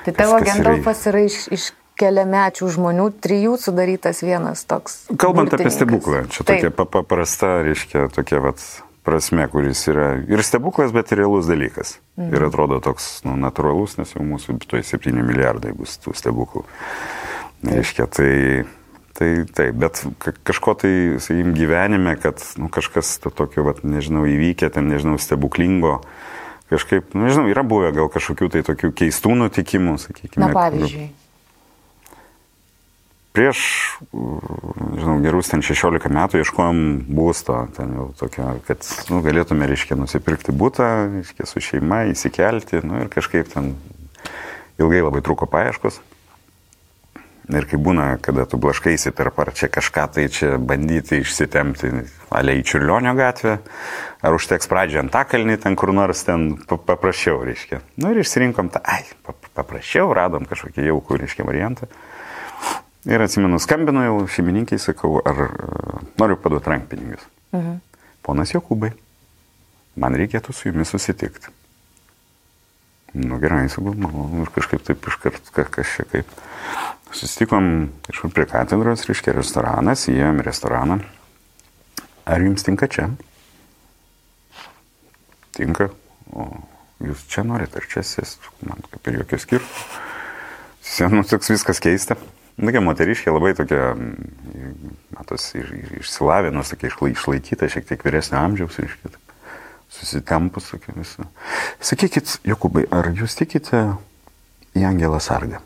[0.07, 5.07] Tai tavo Gendalfas yra iš, iš keliamečių žmonių, trijų sudarytas vienas toks.
[5.17, 5.79] Kalbant apie burtininkas.
[5.79, 8.65] stebuklą, čia tokia pa- paprasta, reiškia, tokia vat
[9.07, 11.97] prasme, kuris yra ir stebuklas, bet ir realus dalykas.
[12.19, 12.35] Mhm.
[12.35, 16.65] Ir atrodo toks nu, natūralus, nes jau mūsų tuoj 7 milijardai bus tų stebuklų.
[17.67, 18.65] Reiškia, tai,
[19.17, 20.93] tai taip, bet ka- kažko tai,
[21.23, 26.01] sakykim, gyvenime, kad nu, kažkas to tokio, vat, nežinau, įvykę, ten, nežinau, stebuklingo,
[26.71, 30.43] kažkaip, nu, nežinau, yra buvę gal kažkokių tai tokių keistų nutikimų, sakykime.
[30.45, 31.09] Na, kur- pavyzdžiui.
[33.37, 33.59] Prieš,
[34.97, 40.55] žinau, gerus ten 16 metų ieškojom būsto, ten jau tokio, kad nu, galėtume, reiškia, nusipirkti
[40.57, 40.87] būtą,
[41.19, 43.75] reiškia, su šeima, įsikelti, nu ir kažkaip ten
[44.81, 46.01] ilgai labai truko paieškos.
[47.53, 51.93] Ir kai būna, kada tu blaškaisi tarp ar čia kažką tai čia bandyti išsitemti,
[52.35, 53.59] aliai Čiurlionio gatvę,
[54.25, 57.85] ar užteks pradžią ant takalnį, ten kur nors ten pa- paprasčiau, reiškia.
[58.01, 61.93] Nu ir išsirinkom tą, ai, pap- paprasčiau, radom kažkokį jaukų, reiškia, variantą.
[63.07, 65.51] Ir atsimenu, skambinu jau šeimininkai, sakau, ar e,
[66.19, 67.27] noriu paduoti rankpinigius.
[67.55, 67.77] Mhm.
[68.27, 68.91] Ponas Jokūbai,
[70.03, 71.53] man reikėtų su jumis susitikti.
[73.15, 76.33] Nu gerai, sakau, malonu, ir kažkaip taip iškart, ka- kas čia kaip.
[77.15, 77.69] Susitikom
[78.09, 80.99] kažkur prie katedros, reiškia restoranas, įėjom į restoraną.
[82.27, 83.07] Ar jums tinka čia?
[85.57, 85.89] Tinka.
[86.35, 86.49] O
[87.07, 88.35] jūs čia norite, ar čia sės?
[88.67, 89.87] Man kaip ir jokio skirtumo.
[90.87, 92.19] Sienų toks viskas keista.
[92.57, 98.41] Tokia moteriškė labai tokia, mm, matosi, iš- iš- išsilavinus, tokia išlai- išlaikyta, šiek tiek vyresnio
[98.41, 99.13] amžiaus, reiškia,
[99.93, 101.27] susitempus tokia visą.
[101.81, 103.99] Sakykit, Jokūbai, ar jūs tikite
[104.75, 105.61] į Angelą Sargą?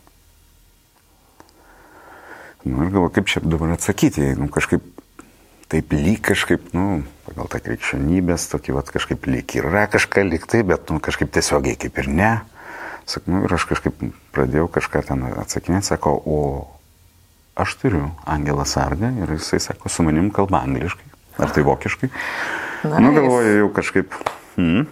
[2.65, 4.83] Nu, ir galvoju, kaip čia dabar atsakyti, nu, kažkaip
[5.71, 10.65] taip lyg kažkaip, nu, pagal tą krikščionybės, tokį, va, kažkaip lyg yra kažką lyg tai,
[10.67, 12.33] bet, nu, kažkaip tiesiogiai kaip ir ne.
[13.07, 13.95] Sakau, nu, ir aš kažkaip
[14.35, 16.80] pradėjau kažką ten atsakinėti, sako, o
[17.55, 21.07] aš turiu Angelą Sargą ir jisai sako, su manim kalba angliškai,
[21.39, 22.11] ar tai vokiškai.
[22.85, 23.01] Nice.
[23.01, 24.15] Nu, galvoju jau kažkaip.
[24.57, 24.87] Hmm.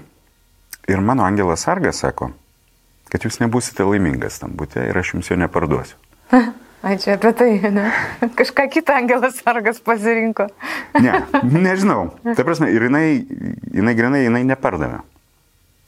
[0.88, 2.30] Ir mano Angelas Sargas sako,
[3.12, 5.96] kad jūs nebūsite laimingas tam būte ir aš jums jo neparduosiu.
[6.78, 7.88] Ai, čia apie tai, ne?
[8.38, 10.46] Kažką kitą Angelas Sargas pasirinko.
[11.02, 12.12] Ne, nežinau.
[12.36, 13.24] Ta prasme, ir jinai,
[13.74, 15.00] jinai grinai, jinai nepardavė.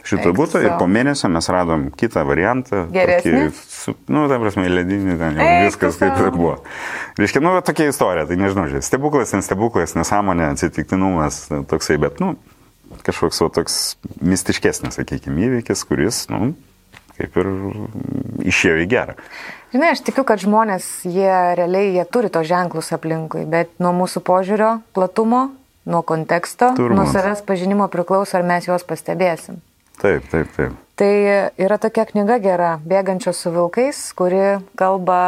[0.07, 2.87] Šito Eik būtų ir po mėnesio mes radom kitą variantą.
[2.93, 3.51] Geresnį?
[3.51, 6.55] tokį Su, nu, ta prasme, ledinį, ten jau Eik viskas kaip ir buvo.
[7.21, 12.35] Reiškia, nu, tokia istorija, tai nežinau, žiūrėk, stebuklas, nestebuklas, nesąmonė, atsitiktinumas, toksai, bet, nu,
[13.07, 13.79] kažkoks va, toks
[14.25, 16.53] mistiškesnis, sakykime, įvykis, kuris, nu,
[17.21, 17.51] kaip ir
[18.51, 19.17] išėjo į gerą.
[19.71, 24.25] Žinai, aš tikiu, kad žmonės, jie realiai, jie turi to ženklus aplinkui, bet nuo mūsų
[24.27, 25.51] požiūrio platumo,
[25.91, 26.99] nuo konteksto, Turbūt.
[26.99, 29.61] nuo savęs pažinimo priklauso, ar mes juos pastebėsim.
[30.01, 30.77] Taip, taip, taip.
[31.01, 31.15] Tai
[31.61, 35.21] yra tokia knyga gera, bėgančios su vilkais, kuri kalba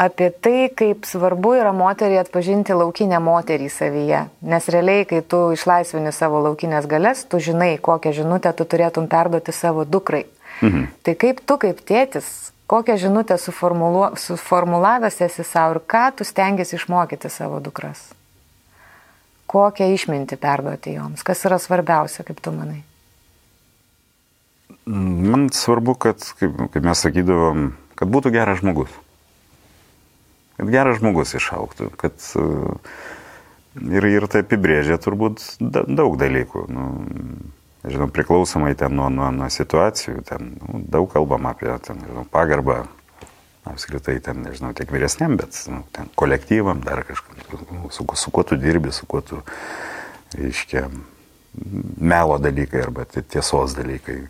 [0.00, 4.22] apie tai, kaip svarbu yra moteriai atpažinti laukinę moterį savyje.
[4.40, 9.52] Nes realiai, kai tu išlaisvini savo laukinės galės, tu žinai, kokią žinutę tu turėtum perduoti
[9.52, 10.24] savo dukrai.
[10.64, 10.88] Mhm.
[11.04, 17.28] Tai kaip tu, kaip tėtis, kokią žinutę suformulavęs esi savo ir ką tu stengiasi išmokyti
[17.28, 18.00] savo dukras?
[19.50, 21.26] Kokią išmintį perduoti joms?
[21.26, 22.80] Kas yra svarbiausia, kaip tu manai?
[24.90, 28.90] Man svarbu, kad, kaip, kaip mes sakydavom, kad būtų geras žmogus.
[30.58, 31.92] Kad geras žmogus išauktų.
[32.00, 32.46] Kad, e,
[33.94, 36.64] ir, ir tai apibrėžia turbūt da, daug dalykų.
[36.74, 36.86] Nu,
[37.86, 42.82] žinau, priklausomai ten nuo, nuo, nuo situacijų, ten nu, daug kalbam apie ten, žinau, pagarbą.
[43.70, 47.36] Apskritai ten, nežinau, tiek vyresniam, bet nu, ten kolektyvam, dar kažkam,
[47.76, 49.42] nu, su, su kuo tu dirbi, su kuo tu,
[50.34, 50.86] reiškia,
[52.00, 54.22] melo dalykai arba tie- tiesos dalykai,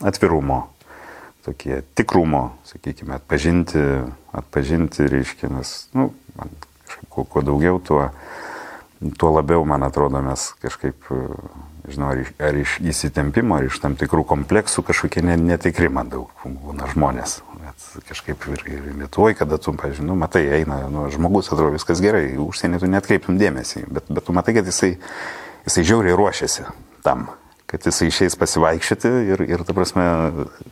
[0.00, 0.68] atvirumo,
[1.44, 3.82] tokie tikrumo, sakykime, atpažinti,
[4.32, 6.52] atpažinti reiškia, nes, nu, man
[6.86, 8.08] kažkaip kuo, kuo daugiau, tuo,
[9.18, 11.20] tuo labiau, man atrodo, mes kažkaip, e,
[11.90, 16.12] žinau, ar iš, ar iš įsitempimo, ar iš tam tikrų kompleksų kažkokie ne, netikri man
[16.12, 17.40] daug būna žmonės.
[17.60, 22.02] Bet kažkaip ir, ir Lietuvoje, kada tu, pažiūrėjau, nu, matai, eina, nu, žmogus atrodo viskas
[22.04, 24.96] gerai, užsienį tu netkreiptum dėmesį, bet, bet tu matai, kad jisai,
[25.64, 26.68] jisai žiauriai ruošiasi
[27.06, 27.30] tam,
[27.70, 30.04] kad jisai išeis pasivaikščioti ir, ir ta prasme,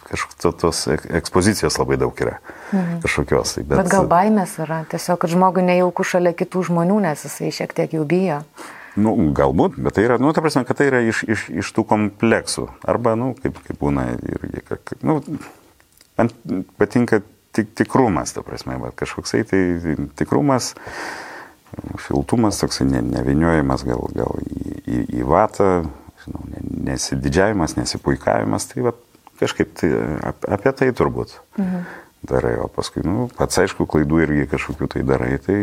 [0.09, 2.39] kažkokios tos ek- ekspozicijos labai daug yra.
[2.73, 2.99] Mhm.
[3.05, 3.55] Kažkokios.
[3.55, 7.53] Tai, Bet, bet gal baimės yra, tiesiog, kad žmogui nejauku šalia kitų žmonių, nes jisai
[7.55, 8.41] šiek tiek jų bijo.
[8.99, 11.85] Nu, galbūt, bet tai yra, nu, ta prasme, kad tai yra iš, iš, iš tų
[11.87, 12.67] kompleksų.
[12.83, 15.21] Arba, nu, kaip, kaip būna irgi, ka- ka- nu,
[16.19, 16.33] man
[16.81, 17.21] patinka
[17.55, 19.63] tik, tikrumas, ta prasme, bet kažkoksai tai
[20.19, 20.73] tikrumas,
[22.09, 25.69] šiltumas, toksai ne, neviniojimas gal, gal į, į, į vatą,
[26.29, 26.63] žinau, ne,
[26.93, 28.95] nesididžiavimas, nesipuikavimas, tai va,
[29.41, 29.91] kažkaip tai
[30.31, 31.41] ap, apie tai turbūt.
[31.59, 31.89] Mhm.
[32.29, 35.59] darai, o paskui, nu, pats aišku, klaidų irgi kažkokių tai darai, tai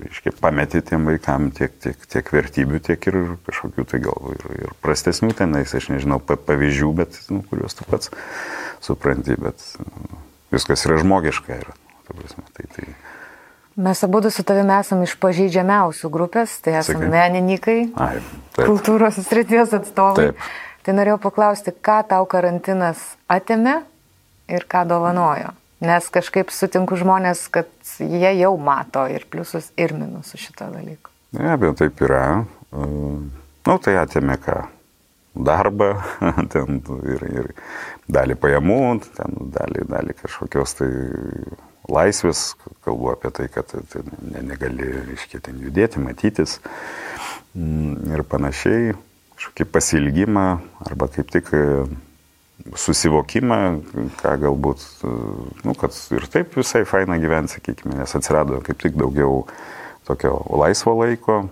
[0.00, 4.74] reiškia, pameti tiem vaikam tiek, tiek, tiek vertybių, tiek ir kažkokių tai gal ir, ir
[4.84, 8.12] prastesnių tenais, aš nežinau, pavyzdžių, bet, nu, kuriuos tu pats
[8.80, 10.22] supranti, bet nu,
[10.54, 11.60] viskas yra žmogiška.
[11.60, 11.76] Yra,
[12.08, 12.88] prasme, tai, tai...
[13.76, 17.12] Mes abu su tavimi esame iš pažeidžiamiausių grupės, tai esame Sakai.
[17.14, 18.18] menininkai, Ai,
[18.52, 18.66] taip.
[18.68, 20.32] kultūros srities atstovai.
[20.32, 20.50] Taip.
[20.82, 23.78] Tai norėjau paklausti, ką tau karantinas atėmė
[24.50, 25.54] ir ką dovanojo.
[25.82, 31.10] Nes kažkaip sutinku žmonės, kad jie jau mato ir pliusus, ir minusus šito dalyko.
[31.38, 32.44] Ne, bet taip yra.
[32.72, 34.58] Nu, tai atėmė ką?
[35.32, 35.94] Darbą,
[36.52, 37.50] ten ir, ir
[38.12, 38.80] dalį pajamų,
[39.54, 40.90] dalį, dalį kažkokios tai
[41.90, 42.52] laisvės,
[42.84, 46.58] kalbu apie tai, kad tai ne, negali, reiškia, ten judėti, matytis
[47.56, 48.94] mm, ir panašiai,
[49.36, 50.46] kažkokį pasilgymą
[50.86, 51.50] arba kaip tik
[52.78, 53.58] susivokimą,
[54.20, 54.84] ką galbūt,
[55.66, 59.42] nu, kad ir taip visai faina gyventi, sakykime, nes atsirado kaip tik daugiau
[60.06, 61.42] tokio laisvo laiko.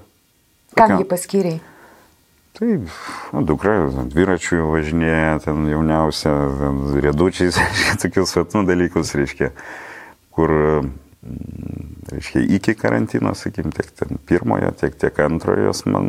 [0.79, 1.57] Kam jį paskyrė?
[2.59, 2.87] Taip,
[3.33, 3.75] nu, dukra
[4.11, 7.59] dviračių važinėja, ten jauniausia, ten riedučiais,
[8.03, 9.53] tokius svetų dalykus, reiškia,
[10.41, 10.57] kur
[12.11, 13.91] reiškia, iki karantino, sakykim, tiek
[14.29, 16.07] pirmojo, tiek, tiek antrojo, man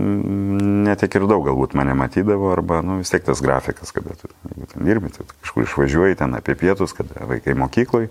[0.86, 4.70] netiek ir daug galbūt mane matydavo, arba, nu, vis tiek tas grafikas, kada tu, jeigu
[4.72, 8.08] ten dirbi, tai kažkur išvažiuoji ten apie pietus, kada vaikai mokyklai,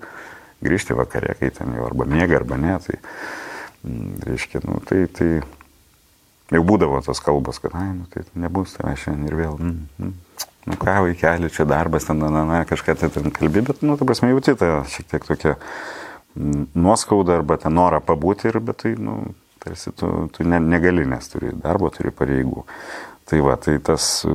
[0.65, 3.01] grįžti vakarė, kai ten jau arba mėga, arba ne, tai,
[4.29, 5.31] reiškia, nu, tai, tai
[6.53, 10.45] jau būdavo tos kalbos, kad, ai, nu, tai nebus tave šiandien ir vėl, mm, mm,
[10.69, 14.05] nu ką, vaikeli, čia darbas, ten, na, na, kažką tai ten kalbi, bet, nu, ta
[14.05, 15.57] prasme, jauti tą šiek tiek tokia
[16.37, 19.21] nuoskaudą arba tą norą pabūti ir bet tai, nu,
[19.63, 22.65] tarsi tu, tu ne, negali, nes turi darbo, turi pareigų.
[23.31, 24.33] Tai va, tai tas e,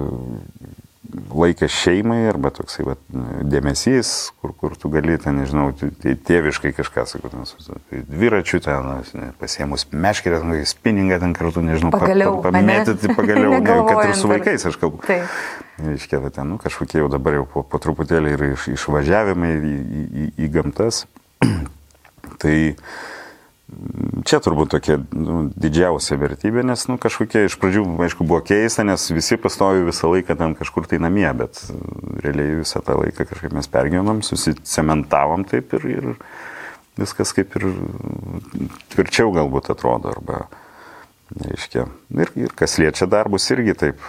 [1.36, 2.96] laikas šeimai arba toksai va,
[3.44, 7.44] dėmesys, kur, kur tu gali ten, nežinau, tėviškai kažką, sakau,
[7.90, 8.92] tai dviračių ten,
[9.42, 14.32] pasiemus meškerę, spinningą ten kartu, nežinau, pagaliau, pa, pa, pamėtyti pagaliau, ne, kad ir su
[14.32, 15.04] vaikais aš kalbu.
[15.08, 15.40] Taip.
[15.96, 20.06] Iškėlė ten, nu, kažkokie jau dabar jau po, po truputėlį ir iš, išvažiavimai į, į,
[20.06, 21.04] į, į gamtas.
[22.42, 22.56] Tai
[24.26, 29.08] čia turbūt tokia nu, didžiausia vertybė, nes nu, kažkokie iš pradžių, aišku, buvo keista, nes
[29.14, 31.64] visi pastovi visą laiką ten kažkur tai namie, bet
[32.24, 36.12] realiai visą tą laiką kažkaip mes pergyvenom, susicementavom taip ir, ir
[37.00, 37.68] viskas kaip ir
[38.94, 40.14] tvirčiau galbūt atrodo.
[40.16, 40.46] Arba,
[41.42, 41.88] reiškia,
[42.22, 44.06] ir, ir kas liečia darbus irgi taip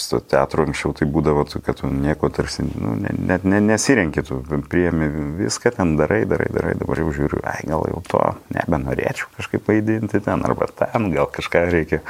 [0.00, 4.40] su teatru anksčiau tai būdavo, kad tu nieko tarsi, nu, net ne, ne, nesirenki, tu
[4.70, 5.08] priemi
[5.40, 8.22] viską ten darai, darai, darai, dabar jau žiūriu, ai gal jau to
[8.56, 12.02] nebenorėčiau kažkaip vaidinti ten arba ten, gal kažką reikia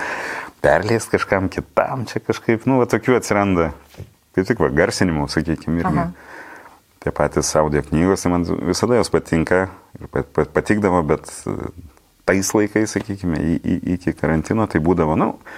[0.64, 3.70] perleisti kažkam kitam, čia kažkaip, nu, va, tokių atsiranda,
[4.34, 6.02] tai tik va, garsinimų, sakykime, irgi.
[6.02, 6.08] Aha.
[7.06, 11.30] Tie patys audio knygos, tai man visada jos patinka ir patikdavo, bet
[12.26, 13.38] tais laikais, sakykime,
[13.94, 15.56] iki karantino tai būdavo, na, nu,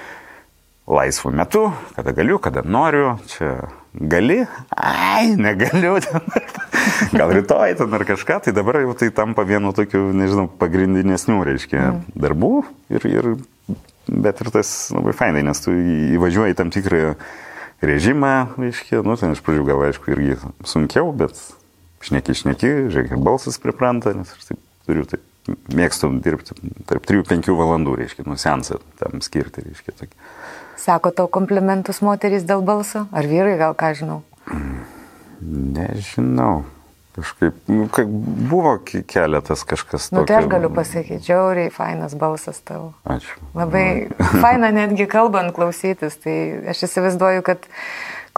[0.89, 4.39] laisvu metu, kada galiu, kada noriu, čia gali,
[4.73, 5.99] ai, negaliu,
[7.19, 11.83] gal rytoj ten ar kažką, tai dabar jau tai tampa vienu tokiu, nežinau, pagrindinesnių, reiškia,
[11.83, 12.17] mm.
[12.25, 12.53] darbų,
[12.95, 13.31] ir, ir,
[14.09, 15.77] bet ir tas labai fainai, nes tu
[16.17, 17.03] įvažiuoji tam tikrą
[17.85, 21.37] režimą, reiškia, nu, ten iš pradžių gal aišku irgi sunkiau, bet
[22.05, 25.25] šneki, šneki, žiūrėk, ir balsas pripranta, nes aš taip turiu, taip
[25.73, 26.57] mėgstu dirbti
[26.89, 30.29] tarp 3-5 valandų, reiškia, nu, sensą tam skirti, reiškia, tokį.
[30.89, 33.05] Sako tau komplimentus moterys dėl balso?
[33.13, 34.23] Ar vyrai gal ką žinau?
[35.45, 36.63] Nežinau.
[37.19, 37.89] Kažkaip, nu,
[38.49, 40.07] buvo keletas kažkas.
[40.15, 42.95] Nu, tai aš galiu pasakyti, džiauriai fainas balsas tavo.
[43.05, 43.37] Ačiū.
[43.59, 43.85] Labai
[44.45, 46.37] faina netgi kalbant klausytis, tai
[46.73, 47.69] aš įsivaizduoju, kad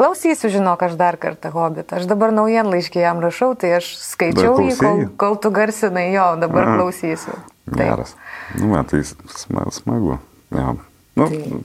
[0.00, 1.92] klausysiu, žinok, aš dar kartą hobit.
[1.94, 6.66] Aš dabar naujienlaiškį jam rašau, tai aš skaičiau jį, kol, kol tu garsinai jo, dabar
[6.66, 6.78] Aha.
[6.80, 7.36] klausysiu.
[7.68, 7.84] Taip.
[7.84, 8.16] Geras.
[8.56, 10.18] Nu, man tai smagu.
[10.50, 10.72] Ja.
[11.20, 11.60] Nu, tai.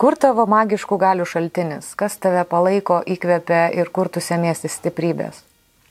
[0.00, 1.92] Kur tavo magiškų galių šaltinis?
[1.98, 5.44] Kas tave palaiko, įkvepia ir kur tu semiesi stiprybės?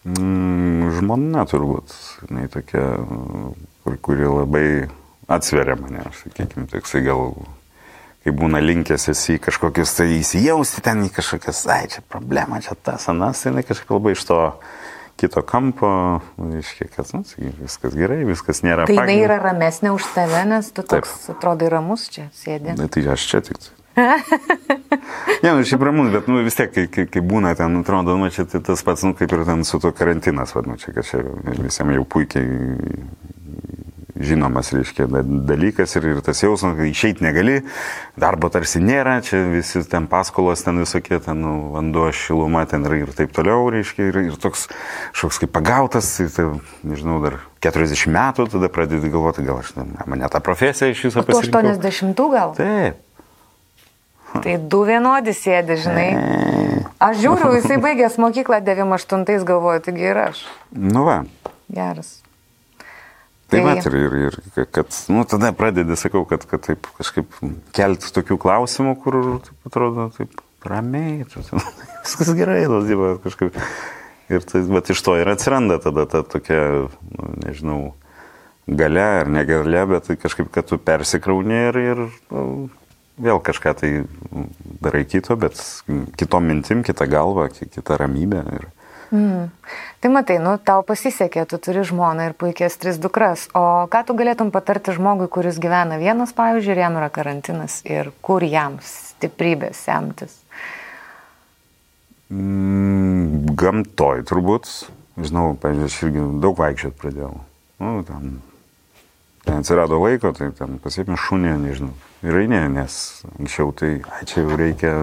[0.03, 1.93] Mm, žmona turbūt,
[2.27, 2.83] jinai tokia,
[3.85, 4.65] kur, kuri labai
[5.31, 7.29] atsveria mane, sakykime, toksai gal,
[8.25, 12.75] kai būna linkęs esi į kažkokius tai įsijausti ten į kažkokias, ai, čia problema, čia
[12.75, 14.39] tas, anas, tai jinai kažkaip labai iš to
[15.23, 15.93] kito kampo,
[16.41, 17.23] reiškia, kad, nu,
[17.61, 18.89] viskas gerai, viskas nėra.
[18.89, 21.37] Tai jinai yra ramesnė už tave, nes tu toks, Taip.
[21.37, 22.75] atrodai, ramus čia sėdė.
[22.75, 23.71] Na, tai aš čia tik.
[25.43, 28.29] Ne, nu šiaip ramus, bet nu, vis tiek, kai, kai, kai būna ten, atrodo, nu,
[28.33, 31.21] čia tai tas pats, nu, kaip ir ten su to karantinas, vad, nu, čia, čia
[31.59, 32.47] visiems jau puikiai
[34.23, 35.07] žinomas, reiškia,
[35.47, 37.59] dalykas ir, ir tas jausmas, kad išeiti negali,
[38.19, 42.99] darbo tarsi nėra, čia visi ten paskolos, ten visokie, ten nu, vanduo, šiluma, ten ir,
[43.03, 44.67] ir taip toliau, reiškia, ir, ir toks
[45.17, 46.49] šoks kaip pagautas, tai,
[46.87, 49.73] nežinau, dar 40 metų, tada pradedi galvoti, gal aš,
[50.05, 51.73] mane tą profesiją iš viso pasirinkau.
[51.73, 52.55] 80 gal?
[52.59, 53.01] Taip.
[54.33, 56.09] Tai du vienodi sėdi, žinai.
[57.03, 60.43] Aš žiūriu, jisai baigęs mokyklą 98 galvoju, taigi ir aš.
[60.73, 61.21] Nu va.
[61.73, 62.19] Geras.
[63.53, 67.35] Tai va, ir, ir, ir kad, nu, tada pradedi, sakau, kad, kad taip kažkaip
[67.75, 71.25] kelti tokių klausimų, kur, taip atrodo, taip ramiai,
[72.05, 73.57] viskas gerai, lazyva, kažkaip.
[74.31, 77.81] Ir tai, bet iš to ir atsiranda tada ta tokia, nu, nežinau,
[78.67, 82.45] gale ar negale, bet tai kažkaip, kad tu persikrauni ir, ir nu,
[83.17, 83.91] vėl kažką tai
[84.83, 85.59] darai kito, bet
[86.19, 88.43] kitom mintim, kitą galvą, kitą ramybę.
[88.57, 88.69] Ir...
[89.13, 89.49] Mm.
[90.01, 93.45] Tai matai, nu, tau pasisekė, tu turi žmoną ir puikias tris dukras.
[93.53, 98.09] O ką tu galėtum patarti žmogui, kuris gyvena vienas, pavyzdžiui, ir jam yra karantinas ir
[98.25, 100.39] kur jam stiprybės semtis?
[102.33, 104.71] Mm, gamtoj turbūt.
[105.21, 107.35] Žinau, pavyzdžiui, aš irgi daug vaikščiot pradėjau.
[107.83, 108.39] Nu, ten,
[109.43, 112.95] ten atsirado laiko, tai ten pasiekime šunį, nežinau ir eini, nes
[113.35, 114.93] anksčiau tai, ai, čia jau reikia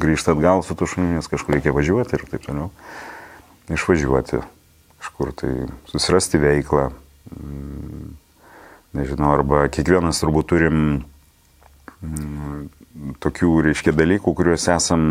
[0.00, 2.70] grįžti atgal su tu šuniu, nes kažkur reikia važiuoti ir taip toliau.
[3.72, 4.40] Išvažiuoti
[5.00, 5.52] kažkur tai,
[5.92, 6.88] susirasti veiklą.
[7.34, 8.14] Mm,
[8.96, 10.78] nežinau, arba kiekvienas turbūt turim
[12.00, 12.64] mm,
[13.20, 15.06] tokių, reiškia, dalykų, kuriuos esam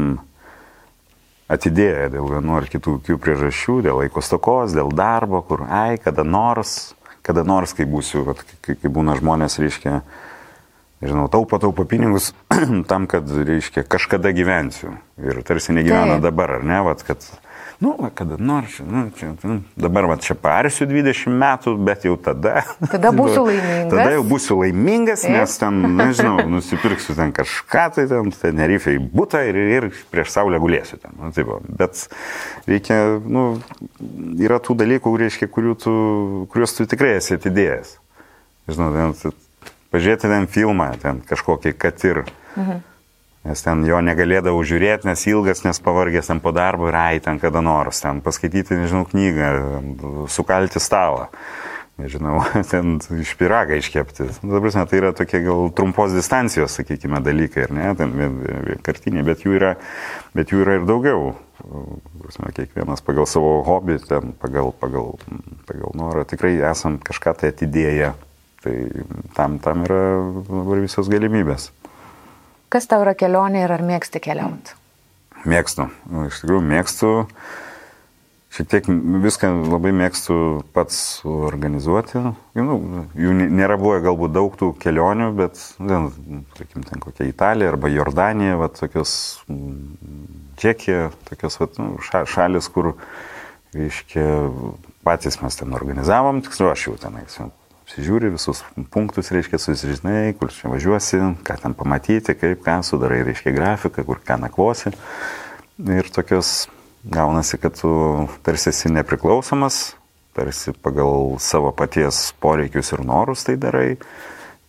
[1.53, 6.95] atidėję dėl vienų ar kitų priežasčių, dėl laiko stokos, dėl darbo, kur, ai, kada nors,
[7.23, 8.25] kada nors, kai būsiu,
[8.61, 10.01] kai, kai būna žmonės, reiškia,
[11.03, 12.33] žinau, taupo, taupo pinigus
[12.91, 14.97] tam, kad, reiškia, kažkada gyvensiu.
[15.23, 16.27] Ir tarsi negyvena Taip.
[16.27, 17.23] dabar, ar ne, vat, kad,
[17.81, 22.15] nu, va, kada nors, nu, čia, nu, dabar, va, čia parsiu 20 metų, bet jau
[22.21, 22.63] tada.
[22.91, 23.89] Tada būsiu laimingas.
[23.93, 25.35] Tada jau būsiu laimingas, Taip.
[25.37, 30.99] nes ten, nežinau, nusipirksiu ten kažką, tai ten, Tenerifei būtą ir, ir prieš saulę gulėsiu
[31.01, 31.15] ten.
[31.19, 32.05] Nu, taip, bet
[32.69, 33.45] reikia, nu,
[34.41, 35.51] yra tų dalykų, reiškia,
[35.81, 35.93] tu,
[36.53, 37.97] kuriuos tu tikrai esi atidėjęs.
[38.71, 39.37] Žinau, ten,
[39.93, 42.25] pažiūrėti ten filmą, ten kažkokį, kad ir.
[42.55, 42.81] Mhm.
[43.43, 47.41] Nes ten jo negalėdavau žiūrėti, nes ilgas, nes pavargęs ten po darbo ir ai ten
[47.41, 49.49] kada nors, ten paskaityti, nežinau, knygą,
[50.31, 51.27] sukalti stalą,
[51.99, 52.39] nežinau,
[52.71, 54.29] ten iš piragą iškepti.
[54.45, 59.43] Nu, dabar, tai yra tokie gal trumpos distancijos, sakykime, dalykai, ir ne, ten vienkartiniai, bet
[59.43, 59.75] jų yra,
[60.37, 61.33] bet jų yra ir daugiau.
[62.23, 65.17] Prasme, kiekvienas pagal savo hobį, ten, pagal, pagal,
[65.67, 68.15] pagal norą, tikrai esam kažką tai atidėję
[68.63, 68.87] Tai
[69.35, 70.03] tam, tam yra
[70.47, 71.67] dabar visos galimybės.
[72.73, 74.73] Kas tau yra kelionė ir ar mėgsti keliauti?
[75.45, 75.91] Mėgstu.
[76.09, 77.11] Nu, iš tikrųjų mėgstu.
[78.53, 78.87] Šiek tiek
[79.21, 80.35] viską labai mėgstu
[80.73, 82.21] pats organizuoti.
[82.57, 82.77] Nu,
[83.17, 86.09] jų nėra buvę galbūt daug tų kelionių, bet, ten,
[86.57, 89.15] tarkim, ten kokia Italija arba Jordanija, va, tokios
[90.61, 92.93] Čekija, tokios va, nu, šalis, kur,
[93.73, 94.29] reiškia,
[95.05, 97.41] patys mes ten organizavom, tiksliau aš jau tenais
[97.83, 98.63] apsižiūri visus
[98.93, 104.21] punktus, reiškia, susižinai, kur čia važiuosi, ką ten pamatyti, kaip ką, sudarai, reiškia, grafiką, kur
[104.23, 104.93] ką nakvosi.
[105.83, 106.67] Ir tokios
[107.03, 107.91] gaunasi, kad tu
[108.45, 109.95] tarsi esi nepriklausomas,
[110.33, 113.97] tarsi pagal savo paties poreikius ir norus tai darai.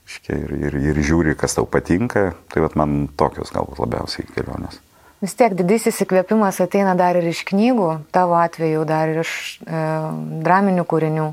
[0.05, 2.35] Reiškia, ir, ir, ir žiūri, kas tau patinka.
[2.53, 4.83] Tai vat man tokios galbūt labiausiai kelionės.
[5.25, 9.33] Vis tiek didysis įkvėpimas ateina dar ir iš knygų, tavo atveju dar ir iš
[9.65, 9.85] e,
[10.45, 11.29] draminių kūrinių.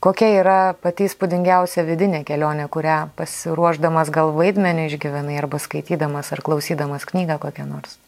[0.00, 7.04] Kokia yra pati įspūdingiausia vidinė kelionė, kurią pasiruošdamas gal vaidmenį išgyvenai arba skaitydamas ar klausydamas
[7.04, 7.98] knygą kokią nors?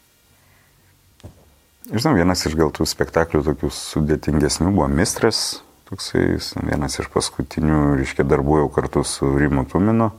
[1.91, 8.25] Žinau, vienas iš gal tų spektaklių tokių sudėtingesnių buvo Mistras, toksai vienas iš paskutinių, reiškia,
[8.25, 10.09] darbų jau kartu su Rimu Tuminu,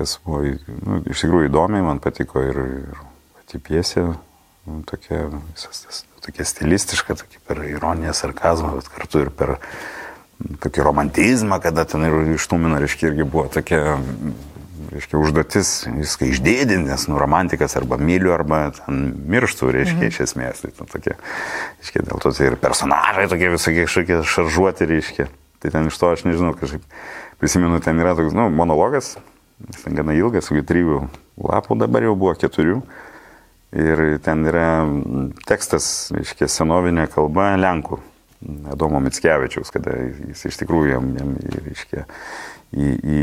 [0.00, 3.04] kas buvo nu, iš tikrųjų įdomiai, man patiko ir, ir
[3.36, 4.06] pati piesė,
[4.64, 9.58] nu, tokia, visas tas, tokia stilistiška, tokia per ironiją, sarkazmą, bet kartu ir per
[10.36, 13.96] tokį romantizmą, kada ten ir ištumino, reiškia, irgi buvo tokia,
[14.92, 20.10] reiškia, užduotis viską išdėdinti, nes, nu, romantikas arba myliu, arba ten mirštų, reiškia, mhm.
[20.12, 20.62] iš esmės.
[20.64, 21.16] Tai nu, tokie,
[21.80, 25.30] reiškia, dėl to tai ir personažai tokie visokie kažkokie šaržuoti, reiškia.
[25.62, 26.84] Tai ten iš to aš nežinau, kažkaip
[27.40, 29.14] prisimenu, ten yra toks, nu, monologas,
[29.70, 31.06] jis ten gana ilgas, su trijų
[31.40, 32.82] lapų dabar jau buvo keturių.
[33.76, 34.86] Ir ten yra
[35.48, 37.98] tekstas, reiškia, senovinė kalba lenkų
[38.72, 39.94] Adomo Mitskevičiaus, kada
[40.30, 41.36] jis iš tikrųjų jam, jam
[41.66, 42.06] reiškia,
[42.76, 43.20] į, į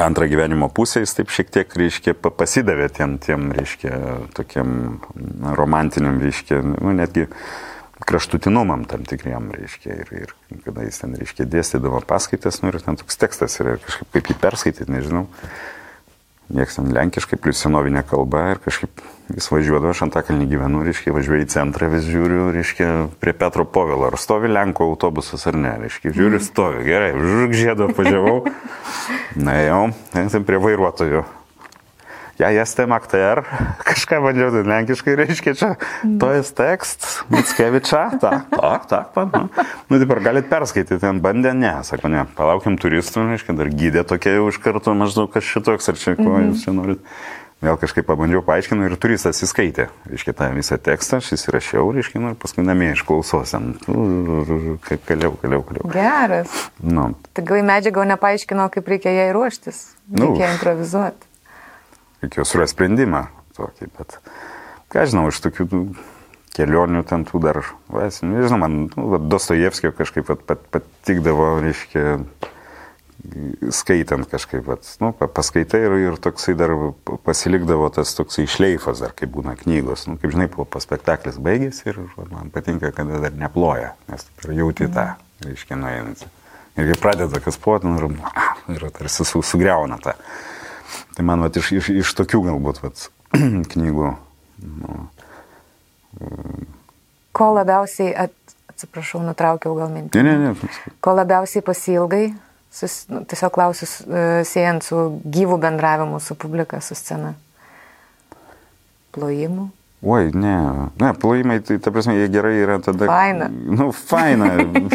[0.00, 3.96] antrą gyvenimo pusę jis taip šiek tiek, reiškia, pasidavė tiem, tiem reiškia,
[4.36, 5.00] tokiam
[5.58, 7.26] romantiniam, reiškia, nu, netgi
[8.06, 12.96] kraštutinumam tam tikriem, reiškia, ir, ir kada jis ten, reiškia, dėstydavo paskaitas, nu ir ten
[13.00, 15.26] toks tekstas yra, kažkaip kaip jį perskaityti, nežinau.
[16.50, 21.44] Niekas ten lenkiškai, plus senovinė kalba ir kažkaip vis važiuodavo, aš antakalnį gyvenu, reiškia, važiuoju
[21.44, 22.88] į centrą, vis žiūriu, reiškia,
[23.22, 27.92] prie Petro Povilo, ar stovi Lenko autobusas ar ne, reiškia, žiūriu, stovi, gerai, žurk žiedą
[27.94, 28.40] važiavau,
[29.46, 31.22] na jau, ten prie vairuotojų
[32.40, 33.42] ja jestem aktor,
[33.88, 35.70] kažką bandžiau, tai lenkiškai reiškia čia,
[36.20, 39.30] to jest tekst, Mitskevičia, tak, tak, tak, pan.
[39.34, 43.70] Nu, nu taip ar galit perskaityti, ten bandė, ne, sako, ne, palaukiam turistų, reiškia, dar
[43.72, 47.04] gydė tokia jau iš karto maždaug kas šitoks, ar čia ko jūs čia norit.
[47.60, 52.30] Vėl kažkaip pabandžiau paaiškinti ir turistas įskaitė, reiškia, tą visą tekstą, aš įsirašiau, reiškia, nu,
[52.32, 53.52] ir paskui namie išklausos,
[54.86, 55.90] kaip kaliau, kaliau, kaliau.
[55.92, 56.54] Geras.
[56.80, 57.10] Nu.
[57.36, 60.30] Tai gal medžiagą nepaaiškino, kaip reikia jai ruoštis, Nu.
[60.30, 61.28] reikia improvizuoti.
[62.22, 64.18] Reikėjo surasti sprendimą tokį, bet
[64.92, 65.68] ką žinau, iš tokių
[66.56, 67.60] kelionių ten tų dar,
[67.90, 72.18] vas, nežinau, man nu, va, Dostojevskio kažkaip pat, pat, patikdavo, reiškia,
[73.74, 76.72] skaitant kažkaip, vat, nu, pa- paskaitai ir, ir toksai dar
[77.26, 82.02] pasilikdavo tas toksai šleifas, dar kaip būna knygos, nu, kaip žinai, po, spektaklis baigėsi ir
[82.16, 85.12] va, man patinka, kada dar neploja, nes tu jauti tą,
[85.46, 86.24] reiškia, nueinant.
[86.78, 90.16] Ir kai pradeda kas puoti, nu, ir, ir tarsi su, sugriauna tą.
[91.16, 93.08] Tai man vat, iš, iš, iš tokių galbūt vat,
[93.74, 94.12] knygų.
[94.80, 95.00] Nu,
[97.36, 100.22] Ko labiausiai, at, atsiprašau, nutraukiau gal mintį.
[100.26, 100.70] ne, ne, ne.
[101.04, 102.24] Ko labiausiai pasilgai,
[102.74, 107.36] sus, nu, tiesiog klausiu, uh, siejant su gyvų bendravimu su publika, su scena.
[109.14, 109.70] Plojimų.
[110.00, 110.54] Oi, ne,
[110.96, 113.04] ne, plojimai, tai ta prasme, jie gerai yra tada.
[113.10, 113.50] Faina.
[113.50, 114.54] Nu, faina.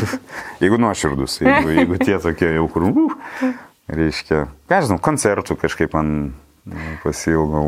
[0.63, 3.51] jeigu nuoširdus, jeigu, jeigu tie tokie jau kur, uh,
[3.91, 6.09] reiškia, ką žinau, koncertų kažkaip man
[6.65, 7.67] nu, pasilgau.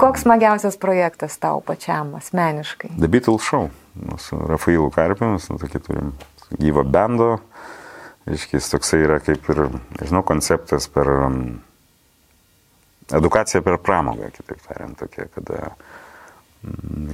[0.00, 2.96] Koks smagiausias projektas tau pačiam asmeniškai?
[2.98, 6.12] The Beatles Show nu, su Rafailu Karpimis, nu, tokį turim
[6.58, 7.30] gyvą bendo.
[8.24, 9.66] Reiškia, jis toksai yra kaip ir,
[9.98, 11.40] nežinau, konceptas per um,
[13.12, 15.93] edukaciją per pramogą, kitaip tariant, tokia, kada, mm,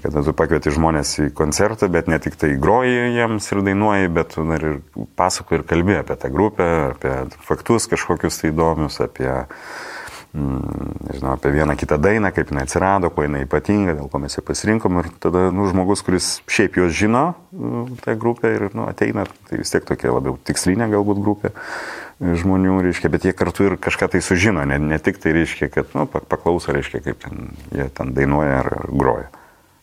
[0.02, 4.34] kada tu pakvieti žmonės į koncertą, bet ne tik tai groji jiems ir dainuoji, bet
[4.36, 4.80] tu dar ir
[5.18, 11.52] pasakoji ir kalbė apie tą grupę, apie faktus kažkokius tai įdomius, apie mm, nežinau, apie
[11.54, 15.00] vieną kitą dainą, kaip jinai atsirado, kuo jinai ypatinga, dėl ko mes ją pasirinkom.
[15.02, 19.60] Ir tada, nu, žmogus, kuris šiaip jos žino, nu, tą grupę ir, nu, ateina, tai
[19.60, 24.12] vis tiek tokia labiau tikslinė galbūt grupė e, žmonių, reiškia, bet jie kartu ir kažką
[24.14, 27.90] tai sužino, ne, ne tik tai reiškia, kad, nu, pa- paklauso, reiškia, kaip ten, jie
[27.98, 29.28] ten dainuoja ar, ar groja.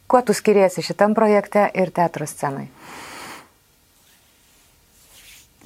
[0.08, 2.70] Kuo tu skiriesi šitam projekte ir teatro scenai?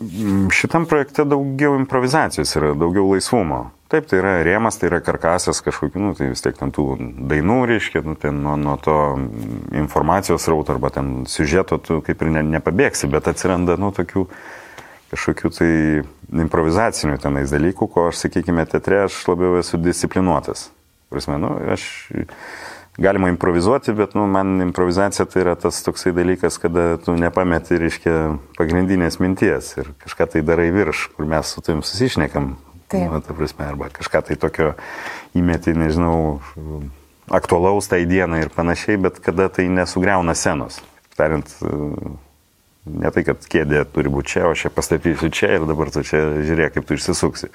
[0.01, 3.67] Mm, Šitam projekte daugiau improvizacijos yra, daugiau laisvumo.
[3.91, 6.85] Taip, tai yra rėmas, tai yra karkasas kažkokiu, nu, tai vis tiek ten tų
[7.29, 12.23] dainų, reiškia, nu, ten nuo, nuo to mm, informacijos rauto arba ten siužeto tu kaip
[12.23, 14.25] ir ne, nepabėgsi, bet atsiranda, nu, tokių
[15.11, 15.71] kažkokių tai
[16.47, 20.69] improvizacinių tenais dalykų, ko aš, sakykime, teatre aš labiau esu disciplinuotas.
[21.11, 21.83] Prasme, nu, aš
[22.97, 28.15] galima improvizuoti, bet nu, man improvizacija tai yra tas toksai dalykas, kada tu nepameti, reiškia,
[28.57, 32.55] pagrindinės minties ir kažką tai darai virš, kur mes su tavim susišnekam.
[32.91, 33.07] Taip.
[33.07, 34.73] Nu, ta prasme, arba kažką tai tokio
[35.37, 36.41] įmeti, nežinau,
[37.31, 40.81] aktualaus tai dienai ir panašiai, bet kada tai nesugriauna senos.
[41.15, 41.47] Tariant,
[42.85, 46.25] ne tai, kad kėdė turi būti čia, o ją pastatysiu čia ir dabar tu čia
[46.43, 47.51] žiūrėk, kaip tu išsisuksi.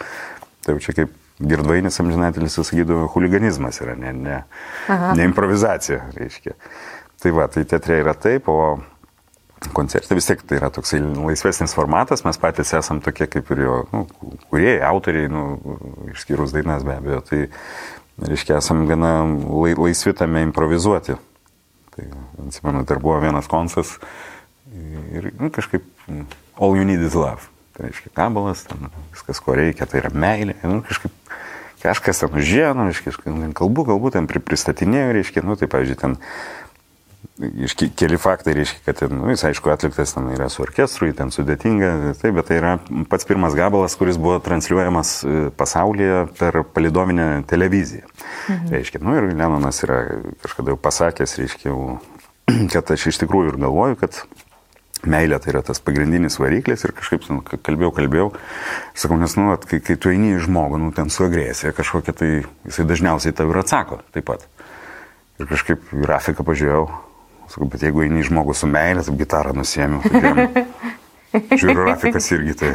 [0.65, 4.43] Tai jau čia kaip girdvainis amžinatelis sakydavo, huliganizmas yra, ne, ne,
[4.89, 6.57] ne improvizacija, reiškia.
[7.23, 8.79] Tai va, tai teatre yra taip, o
[9.77, 13.77] koncerte vis tiek tai yra toksai laisvesnis formatas, mes patys esam tokie kaip ir jo,
[13.93, 14.05] nu,
[14.51, 15.45] kuriejai, autoriai, nu,
[16.13, 17.47] išskyrus dainas be abejo, tai
[18.23, 21.17] reiškia, esam gana lai, laisvi tame improvizuoti.
[21.97, 22.09] Tai,
[22.47, 23.97] atsimenu, dar buvo vienas koncas
[25.17, 25.85] ir nu, kažkaip
[26.61, 27.49] all you need is love.
[27.77, 30.57] Tai reiškia, kabalas, ten, viskas, ko reikia, tai yra meilė.
[30.65, 31.13] Nu, kažkaip
[31.83, 33.13] kažkas ten užėjo, nu, reiškia,
[33.57, 36.17] kalbu, galbūt ten pri- pristatinėjau, reiškia, nu, tai, pavyzdžiui, ten
[37.37, 41.11] iš ke- keli faktai reiškia, kad ten, nu, jis aišku atliktas ten yra su orkestru,
[41.17, 42.73] ten sudėtinga, taip, bet tai yra
[43.11, 48.09] pats pirmas gabalas, kuris buvo transliuojamas e, pasaulyje per palidominę televiziją.
[48.49, 48.73] Mhm.
[48.73, 50.01] Reiškia, nu ir Lenonas yra
[50.45, 51.99] kažkada jau pasakęs, reiškia, jau,
[52.73, 54.23] kad aš iš tikrųjų ir galvoju, kad
[55.05, 58.29] meilė tai yra tas pagrindinis variklis ir kažkaip nu, kalbėjau, kalbėjau,
[58.97, 62.17] sakau, nes, nu, vat, kai, kai tu eini į žmogų, nu, ten su agresija kažkokia,
[62.17, 62.31] tai
[62.69, 64.47] jisai dažniausiai tau ir atsako taip pat.
[65.37, 66.87] Ir kažkaip grafiką pažiūrėjau,
[67.53, 70.01] sakau, bet jeigu eini į žmogų su meilė, tai gitarą nusėmiau.
[70.07, 70.95] tai
[71.37, 72.73] Žiūriu, grafikas irgi tai.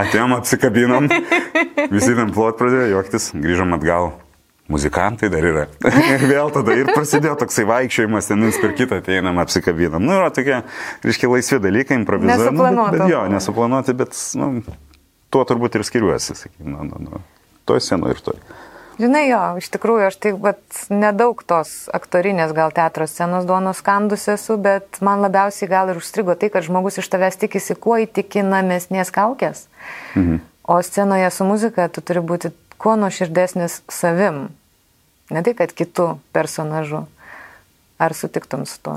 [0.00, 1.10] Atėjom, apsikabinom,
[1.92, 4.12] visi ten plot pradėjo juoktis, grįžom atgal.
[4.70, 5.66] Muzikantai dar yra.
[6.32, 10.04] vėl tada ir prasidėjo toksai vaikščiojimas, ten viens per kitą ateinam, apsikabinam.
[10.04, 10.62] Nu, yra tokie,
[11.06, 12.56] reiškia, laisvi dalykai, improvizuojami.
[12.56, 14.50] Nu, bet, bet jo, nesuplanuoti, bet, nu,
[15.34, 17.22] tuo turbūt ir skiriuosi, sakykime, nu, nu, nu,
[17.68, 18.40] toj senu ir toj.
[19.00, 24.26] Žinai, jo, iš tikrųjų, aš taip, bet nedaug tos aktorinės gal teatro scenos duonos skandus
[24.28, 29.12] esu, bet man labiausiai gal ir užstrigo tai, kad žmogus iš tavęs tikisi kuo įtikinamesnės
[29.14, 29.64] kaukės.
[30.18, 30.42] Mhm.
[30.70, 34.50] O scenoje su muzika tu turi būti kuo nuoširdesnis savim.
[35.30, 37.04] Ne tai, kad kitų personažų.
[38.00, 38.96] Ar sutiktum su tuo?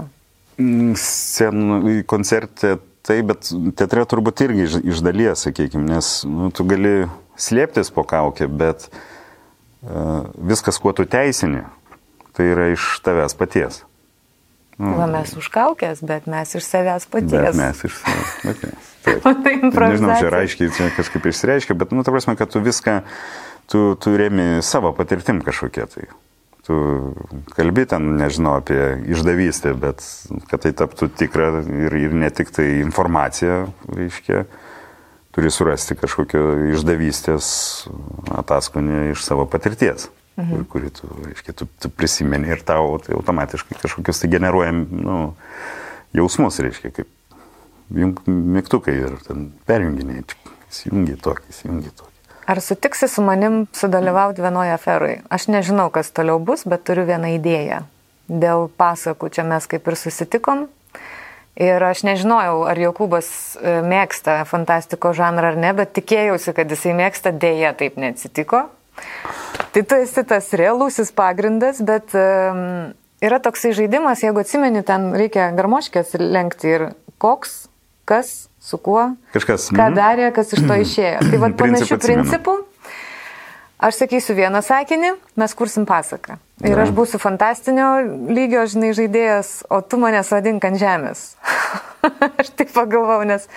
[0.61, 6.65] Mm, Scenų koncerte tai, bet teatre turbūt irgi iš, iš dalies, sakykime, nes nu, tu
[6.67, 6.93] gali
[7.39, 11.65] slėptis po kaukę, bet uh, viskas, kuo tu teisini,
[12.37, 13.83] tai yra iš tavęs paties.
[14.79, 17.35] Nu, Va mes už kaukės, bet mes iš savęs paties.
[17.35, 18.91] Bet mes iš savęs paties.
[19.03, 19.27] Taip.
[19.45, 23.01] tai Nežinau, čia aiškiai čia kažkaip išsireiškia, bet, nu, ta prasme, kad tu viską,
[23.71, 26.09] tu, tu remi savo patirtim kažkokie tai
[26.63, 26.75] tu
[27.55, 28.79] kalbi ten, nežinau, apie
[29.11, 30.03] išdavystę, bet
[30.47, 34.45] kad tai taptų tikra ir, ir ne tik tai informacija, reiškia,
[35.35, 37.47] turi surasti kažkokio išdavystės
[38.39, 40.07] ataskonį iš savo patirties,
[40.39, 40.63] mhm.
[40.71, 45.19] kurį tu, reiškia, tu, tu prisimeni ir tau tai automatiškai kažkokius tai generuojam nu,
[46.15, 47.11] jausmus, reiškia, kaip
[48.29, 50.23] mygtukai ir ten perjunginiai,
[50.71, 52.12] įsijungi tokį, įsijungi tokį.
[52.45, 55.21] Ar sutiksi su manim sudalyvauti vienoje aferoje?
[55.31, 57.83] Aš nežinau, kas toliau bus, bet turiu vieną idėją.
[58.27, 60.65] Dėl pasakų čia mes kaip ir susitikom.
[61.55, 66.95] Ir aš nežinojau, ar Jokūbas e, mėgsta fantastiko žanrą ar ne, bet tikėjausi, kad jisai
[66.97, 68.63] mėgsta, dėja taip neatsitiko.
[69.73, 72.91] Tai tu esi tas realusis pagrindas, bet um,
[73.21, 76.87] yra toksai žaidimas, jeigu atsimeni, ten reikia garmoškės lenkti ir
[77.21, 77.67] koks,
[78.09, 78.33] kas,
[78.63, 79.97] su kuo, Kažkas, ką mm.
[79.97, 81.25] darė, kas iš to išėjo.
[81.27, 82.61] Tai vad panašių principų.
[83.83, 86.37] Aš sakysiu vieną sakinį, mes kursim pasaką.
[86.63, 87.89] Ir aš būsiu fantastinio
[88.31, 91.23] lygio, žinai, žaidėjas, o tu manęs vadink ant žemės.
[92.39, 93.49] aš taip pagalvojau, nes,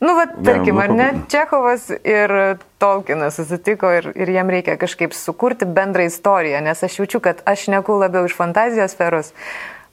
[0.00, 2.32] nu, va, tarkim, ar ne, Čekovas ir
[2.80, 7.68] Tolkienas susitiko ir, ir jam reikia kažkaip sukurti bendrą istoriją, nes aš jaučiu, kad aš
[7.74, 9.34] neku labiau iš fantazijos sferos,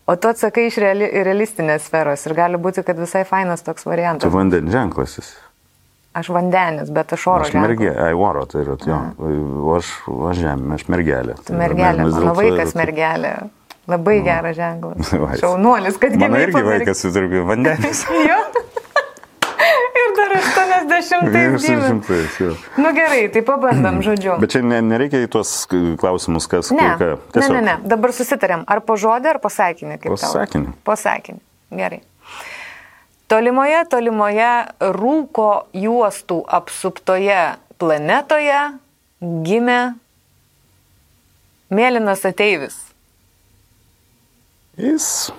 [0.09, 4.25] O tu atsakai iš reali, realistinės sferos ir gali būti, kad visai fainas toks variantas.
[4.25, 5.37] Tu vandens ženklas esi.
[6.17, 7.45] Aš vandenis, bet aš oro.
[7.45, 8.97] Aš mergelė, ai oro, tai yra, jo.
[9.63, 9.93] O aš,
[10.31, 11.37] aš žemė, aš mergelė.
[11.47, 13.35] Tu mergelė, mano vaikas mergelė.
[13.89, 15.13] Labai geras ženklas.
[15.41, 16.27] Šaunuolis, kad gimė.
[16.27, 18.03] Mano irgi vaikas, tu turi vandenis.
[18.29, 18.41] jo.
[20.11, 20.33] Ir dar
[20.97, 22.51] 80 gimė.
[22.81, 24.35] Nu gerai, tai pabandom, žodžiu.
[24.41, 27.11] Bet čia ne, nereikia į tuos klausimus, kas ne, kur ką.
[27.35, 27.55] Tiesiog.
[27.55, 28.65] Ne, ne, ne, dabar susitarėm.
[28.67, 30.01] Ar po žodį, ar po sakinį?
[30.05, 30.75] Po sakinį.
[30.87, 31.41] Po sakinį.
[31.79, 32.01] Gerai.
[33.31, 34.51] Tolimoje, tolimoje
[34.99, 37.39] rūko juostų apsuptoje
[37.79, 38.59] planetoje
[39.21, 39.79] gimė
[41.71, 42.75] mėlynas ateivis.
[44.81, 45.31] Jis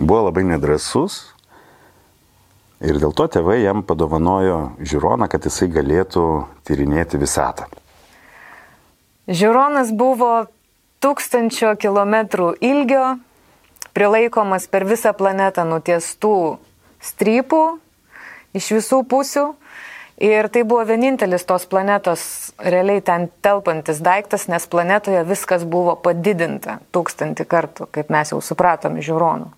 [0.00, 1.33] buvo labai nedrasus,
[2.82, 6.24] Ir dėl to tėvai jam padovanojo žiūroną, kad jisai galėtų
[6.66, 7.68] tyrinėti visatą.
[9.30, 10.46] Žiūronas buvo
[11.04, 13.14] tūkstančio kilometrų ilgio,
[13.94, 16.34] prilaikomas per visą planetą nutiestų
[17.04, 17.62] strypų
[18.58, 19.46] iš visų pusių.
[20.24, 26.78] Ir tai buvo vienintelis tos planetos realiai ten telpantis daiktas, nes planetoje viskas buvo padidinta
[26.94, 29.50] tūkstantį kartų, kaip mes jau supratom žiūronų.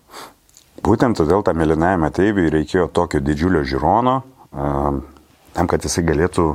[0.85, 4.15] Būtent todėl tam mėlynajam ateiviui reikėjo tokio didžiulio žiūrono,
[4.53, 6.47] tam, kad jisai galėtų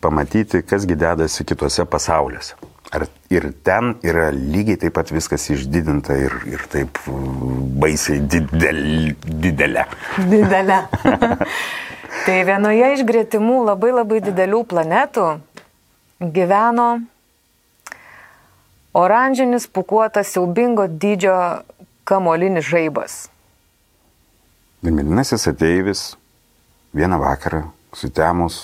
[0.00, 2.54] pamatyti, kasgi dedasi kitose pasauliuose.
[2.94, 7.00] Ar ir ten yra lygiai taip pat viskas išdidinta ir, ir taip
[7.82, 8.80] baisiai didel,
[9.28, 9.84] didelė.
[10.30, 10.78] Didelė.
[12.26, 15.26] tai vienoje iš greitimų labai labai didelių planetų
[16.18, 16.88] gyveno
[18.96, 21.36] oranžinis pukuotas siaubingo dydžio
[22.08, 23.26] kamolinis žaibas.
[24.86, 26.02] Mėlynasis ateivis
[26.94, 27.64] vieną vakarą
[27.98, 28.60] sutemus,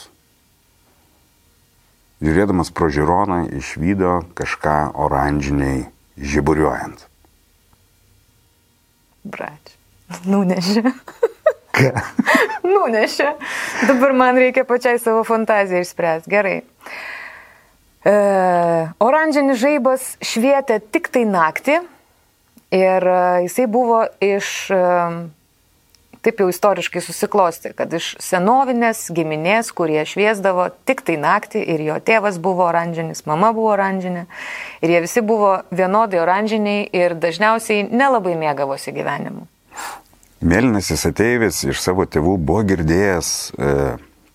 [2.22, 7.02] žiūrėdamas pro žiūroną, išvydo kažką oranžiniai žiburiuojant.
[9.24, 9.74] Brač,
[10.28, 10.94] nunešė.
[11.74, 11.90] Ką?
[12.74, 13.30] nunešė.
[13.90, 16.30] Dabar man reikia pačiai savo fantaziją išspręsti.
[16.30, 16.56] Gerai.
[18.04, 18.16] E,
[19.02, 21.80] oranžinis žaibas švietė tik tai naktį
[22.76, 24.82] ir e, jisai buvo iš e,
[26.24, 31.98] taip jau istoriškai susiklosti, kad iš senovinės giminės, kurie šviesdavo tik tai naktį ir jo
[32.00, 34.24] tėvas buvo oranžinis, mama buvo oranžinė
[34.82, 39.46] ir jie visi buvo vienodai oranžiniai ir dažniausiai nelabai mėgavosi gyvenimu.
[40.44, 43.70] Mėlynasis ateivis iš savo tėvų buvo girdėjęs e,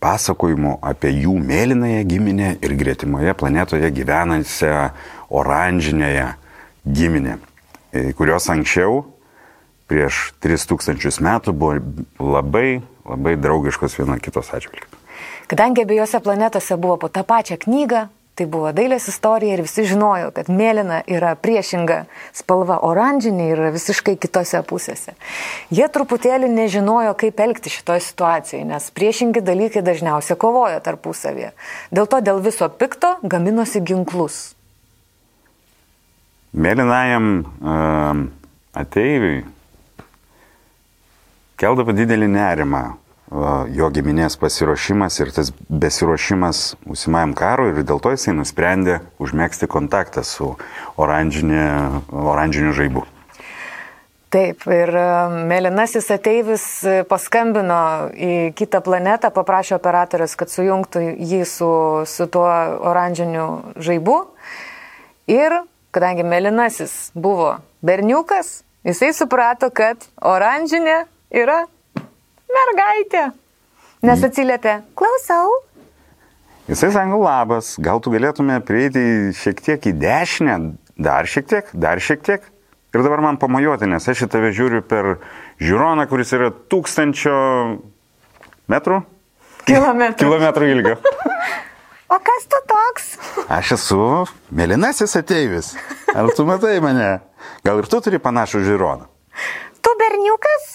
[0.01, 4.89] pasakojimų apie jų mėlynąją giminę ir gretimoje planetoje gyvenančią
[5.29, 6.31] oranžinėje
[6.85, 7.37] giminė,
[7.93, 9.03] e, kurios anksčiau,
[9.89, 11.79] prieš 3000 metų, buvo
[12.37, 12.79] labai,
[13.09, 14.87] labai draugiškos viena kitos atžvilgiu.
[15.49, 18.07] Kadangi abiejose planetose buvo po tą pačią knygą,
[18.39, 21.97] Tai buvo dailės istorija ir visi žinojo, kad mėlyna yra priešinga
[22.31, 25.11] spalva, oranžinė yra visiškai kitose pusėse.
[25.75, 31.51] Jie truputėlį nežinojo, kaip elgti šitoje situacijoje, nes priešingi dalykai dažniausiai kovoja tarpusavėje.
[31.91, 34.39] Dėl to dėl viso pikto gaminosi ginklus.
[36.55, 38.23] Mėlynajam uh,
[38.71, 39.43] ateiviui
[41.59, 42.83] keldavo didelį nerimą
[43.69, 50.23] jo giminės pasiruošimas ir tas besiruošimas užsimajam karui ir dėl to jisai nusprendė užmėgsti kontaktą
[50.25, 50.55] su
[50.97, 53.05] oranžiniu žaibu.
[54.29, 55.03] Taip, ir e,
[55.49, 56.63] Melinasis ateivis
[57.09, 61.69] paskambino į kitą planetą, paprašė operatorius, kad sujungtų jį su,
[62.05, 62.45] su tuo
[62.91, 63.47] oranžiniu
[63.81, 64.19] žaibu.
[65.33, 71.63] Ir kadangi Melinasis buvo berniukas, jisai suprato, kad oranžinė yra
[72.49, 73.29] mergaitė.
[74.05, 75.57] Nes atsiliepė, klausau.
[76.69, 80.57] Jisai sako, labas, gal tu galėtume prieiti šiek tiek į dešinę,
[81.01, 82.45] dar šiek tiek, dar šiek tiek.
[82.93, 85.19] Ir dabar man pamojuoti, nes aš į tave žiūriu per
[85.61, 87.35] žiūroną, kuris yra tūkstančio
[88.71, 89.03] metrų.
[89.69, 90.17] Kilometrų.
[90.23, 90.95] Kilometrų ilgio.
[92.15, 93.11] o kas tu toks?
[93.45, 94.01] Aš esu
[94.55, 95.75] mėlynasis ateivis.
[96.15, 97.11] Ar tu matai mane?
[97.65, 99.09] Gal ir tu turi panašų žiūroną?
[99.85, 100.69] Tu berniukas?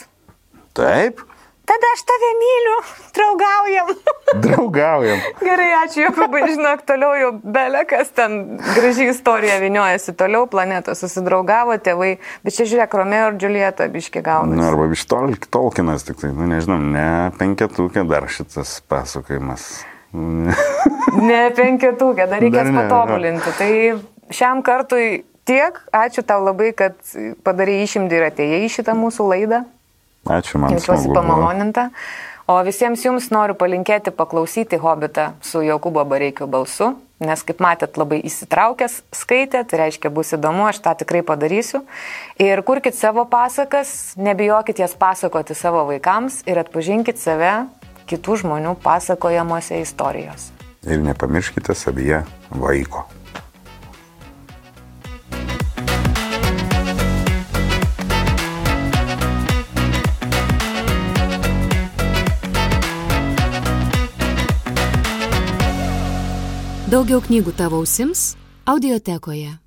[0.74, 1.22] Taip.
[1.64, 2.78] Tada aš tave myliu,
[3.16, 3.90] draugaujam.
[4.44, 5.20] Draugaujam.
[5.40, 12.10] Gerai, ačiū, Jokūbai, žinok, toliau jau belekas ten graži istorija viniojasi, toliau planetos susidraugavo tėvai,
[12.44, 14.58] bet čia žiūrėk, Romeo ir Julieta biški gauna.
[14.58, 17.08] Na, arba biški tol, Tolkienas, tik tai, nu nežinau, ne
[17.40, 19.68] penketukė dar šitas pasakojimas.
[21.30, 23.54] ne penketukė, dar reikės dar ne, patobulinti.
[23.56, 23.70] Tai
[24.36, 27.00] šiam kartui tiek, ačiū tau labai, kad
[27.46, 29.64] padarai išimdį ir atėjai į šitą mūsų laidą.
[30.24, 30.76] Ačiū man.
[30.76, 31.90] Jaučiuosi pamaloninta.
[32.46, 36.90] O visiems jums noriu palinkėti paklausyti Hobitą su Jokūbo Bareikio balsu,
[37.24, 41.80] nes kaip matėt labai įsitraukęs skaitėt, tai reiškia bus įdomu, aš tą tikrai padarysiu.
[42.36, 47.64] Ir kurkite savo pasakas, nebijokit jas pasakoti savo vaikams ir atpažinkit save
[48.12, 50.50] kitų žmonių pasakojamuose istorijos.
[50.84, 53.08] Ir nepamirškite savyje vaiko.
[66.94, 68.20] Daugiau knygų tavo ausims
[68.70, 69.63] audiotekoje.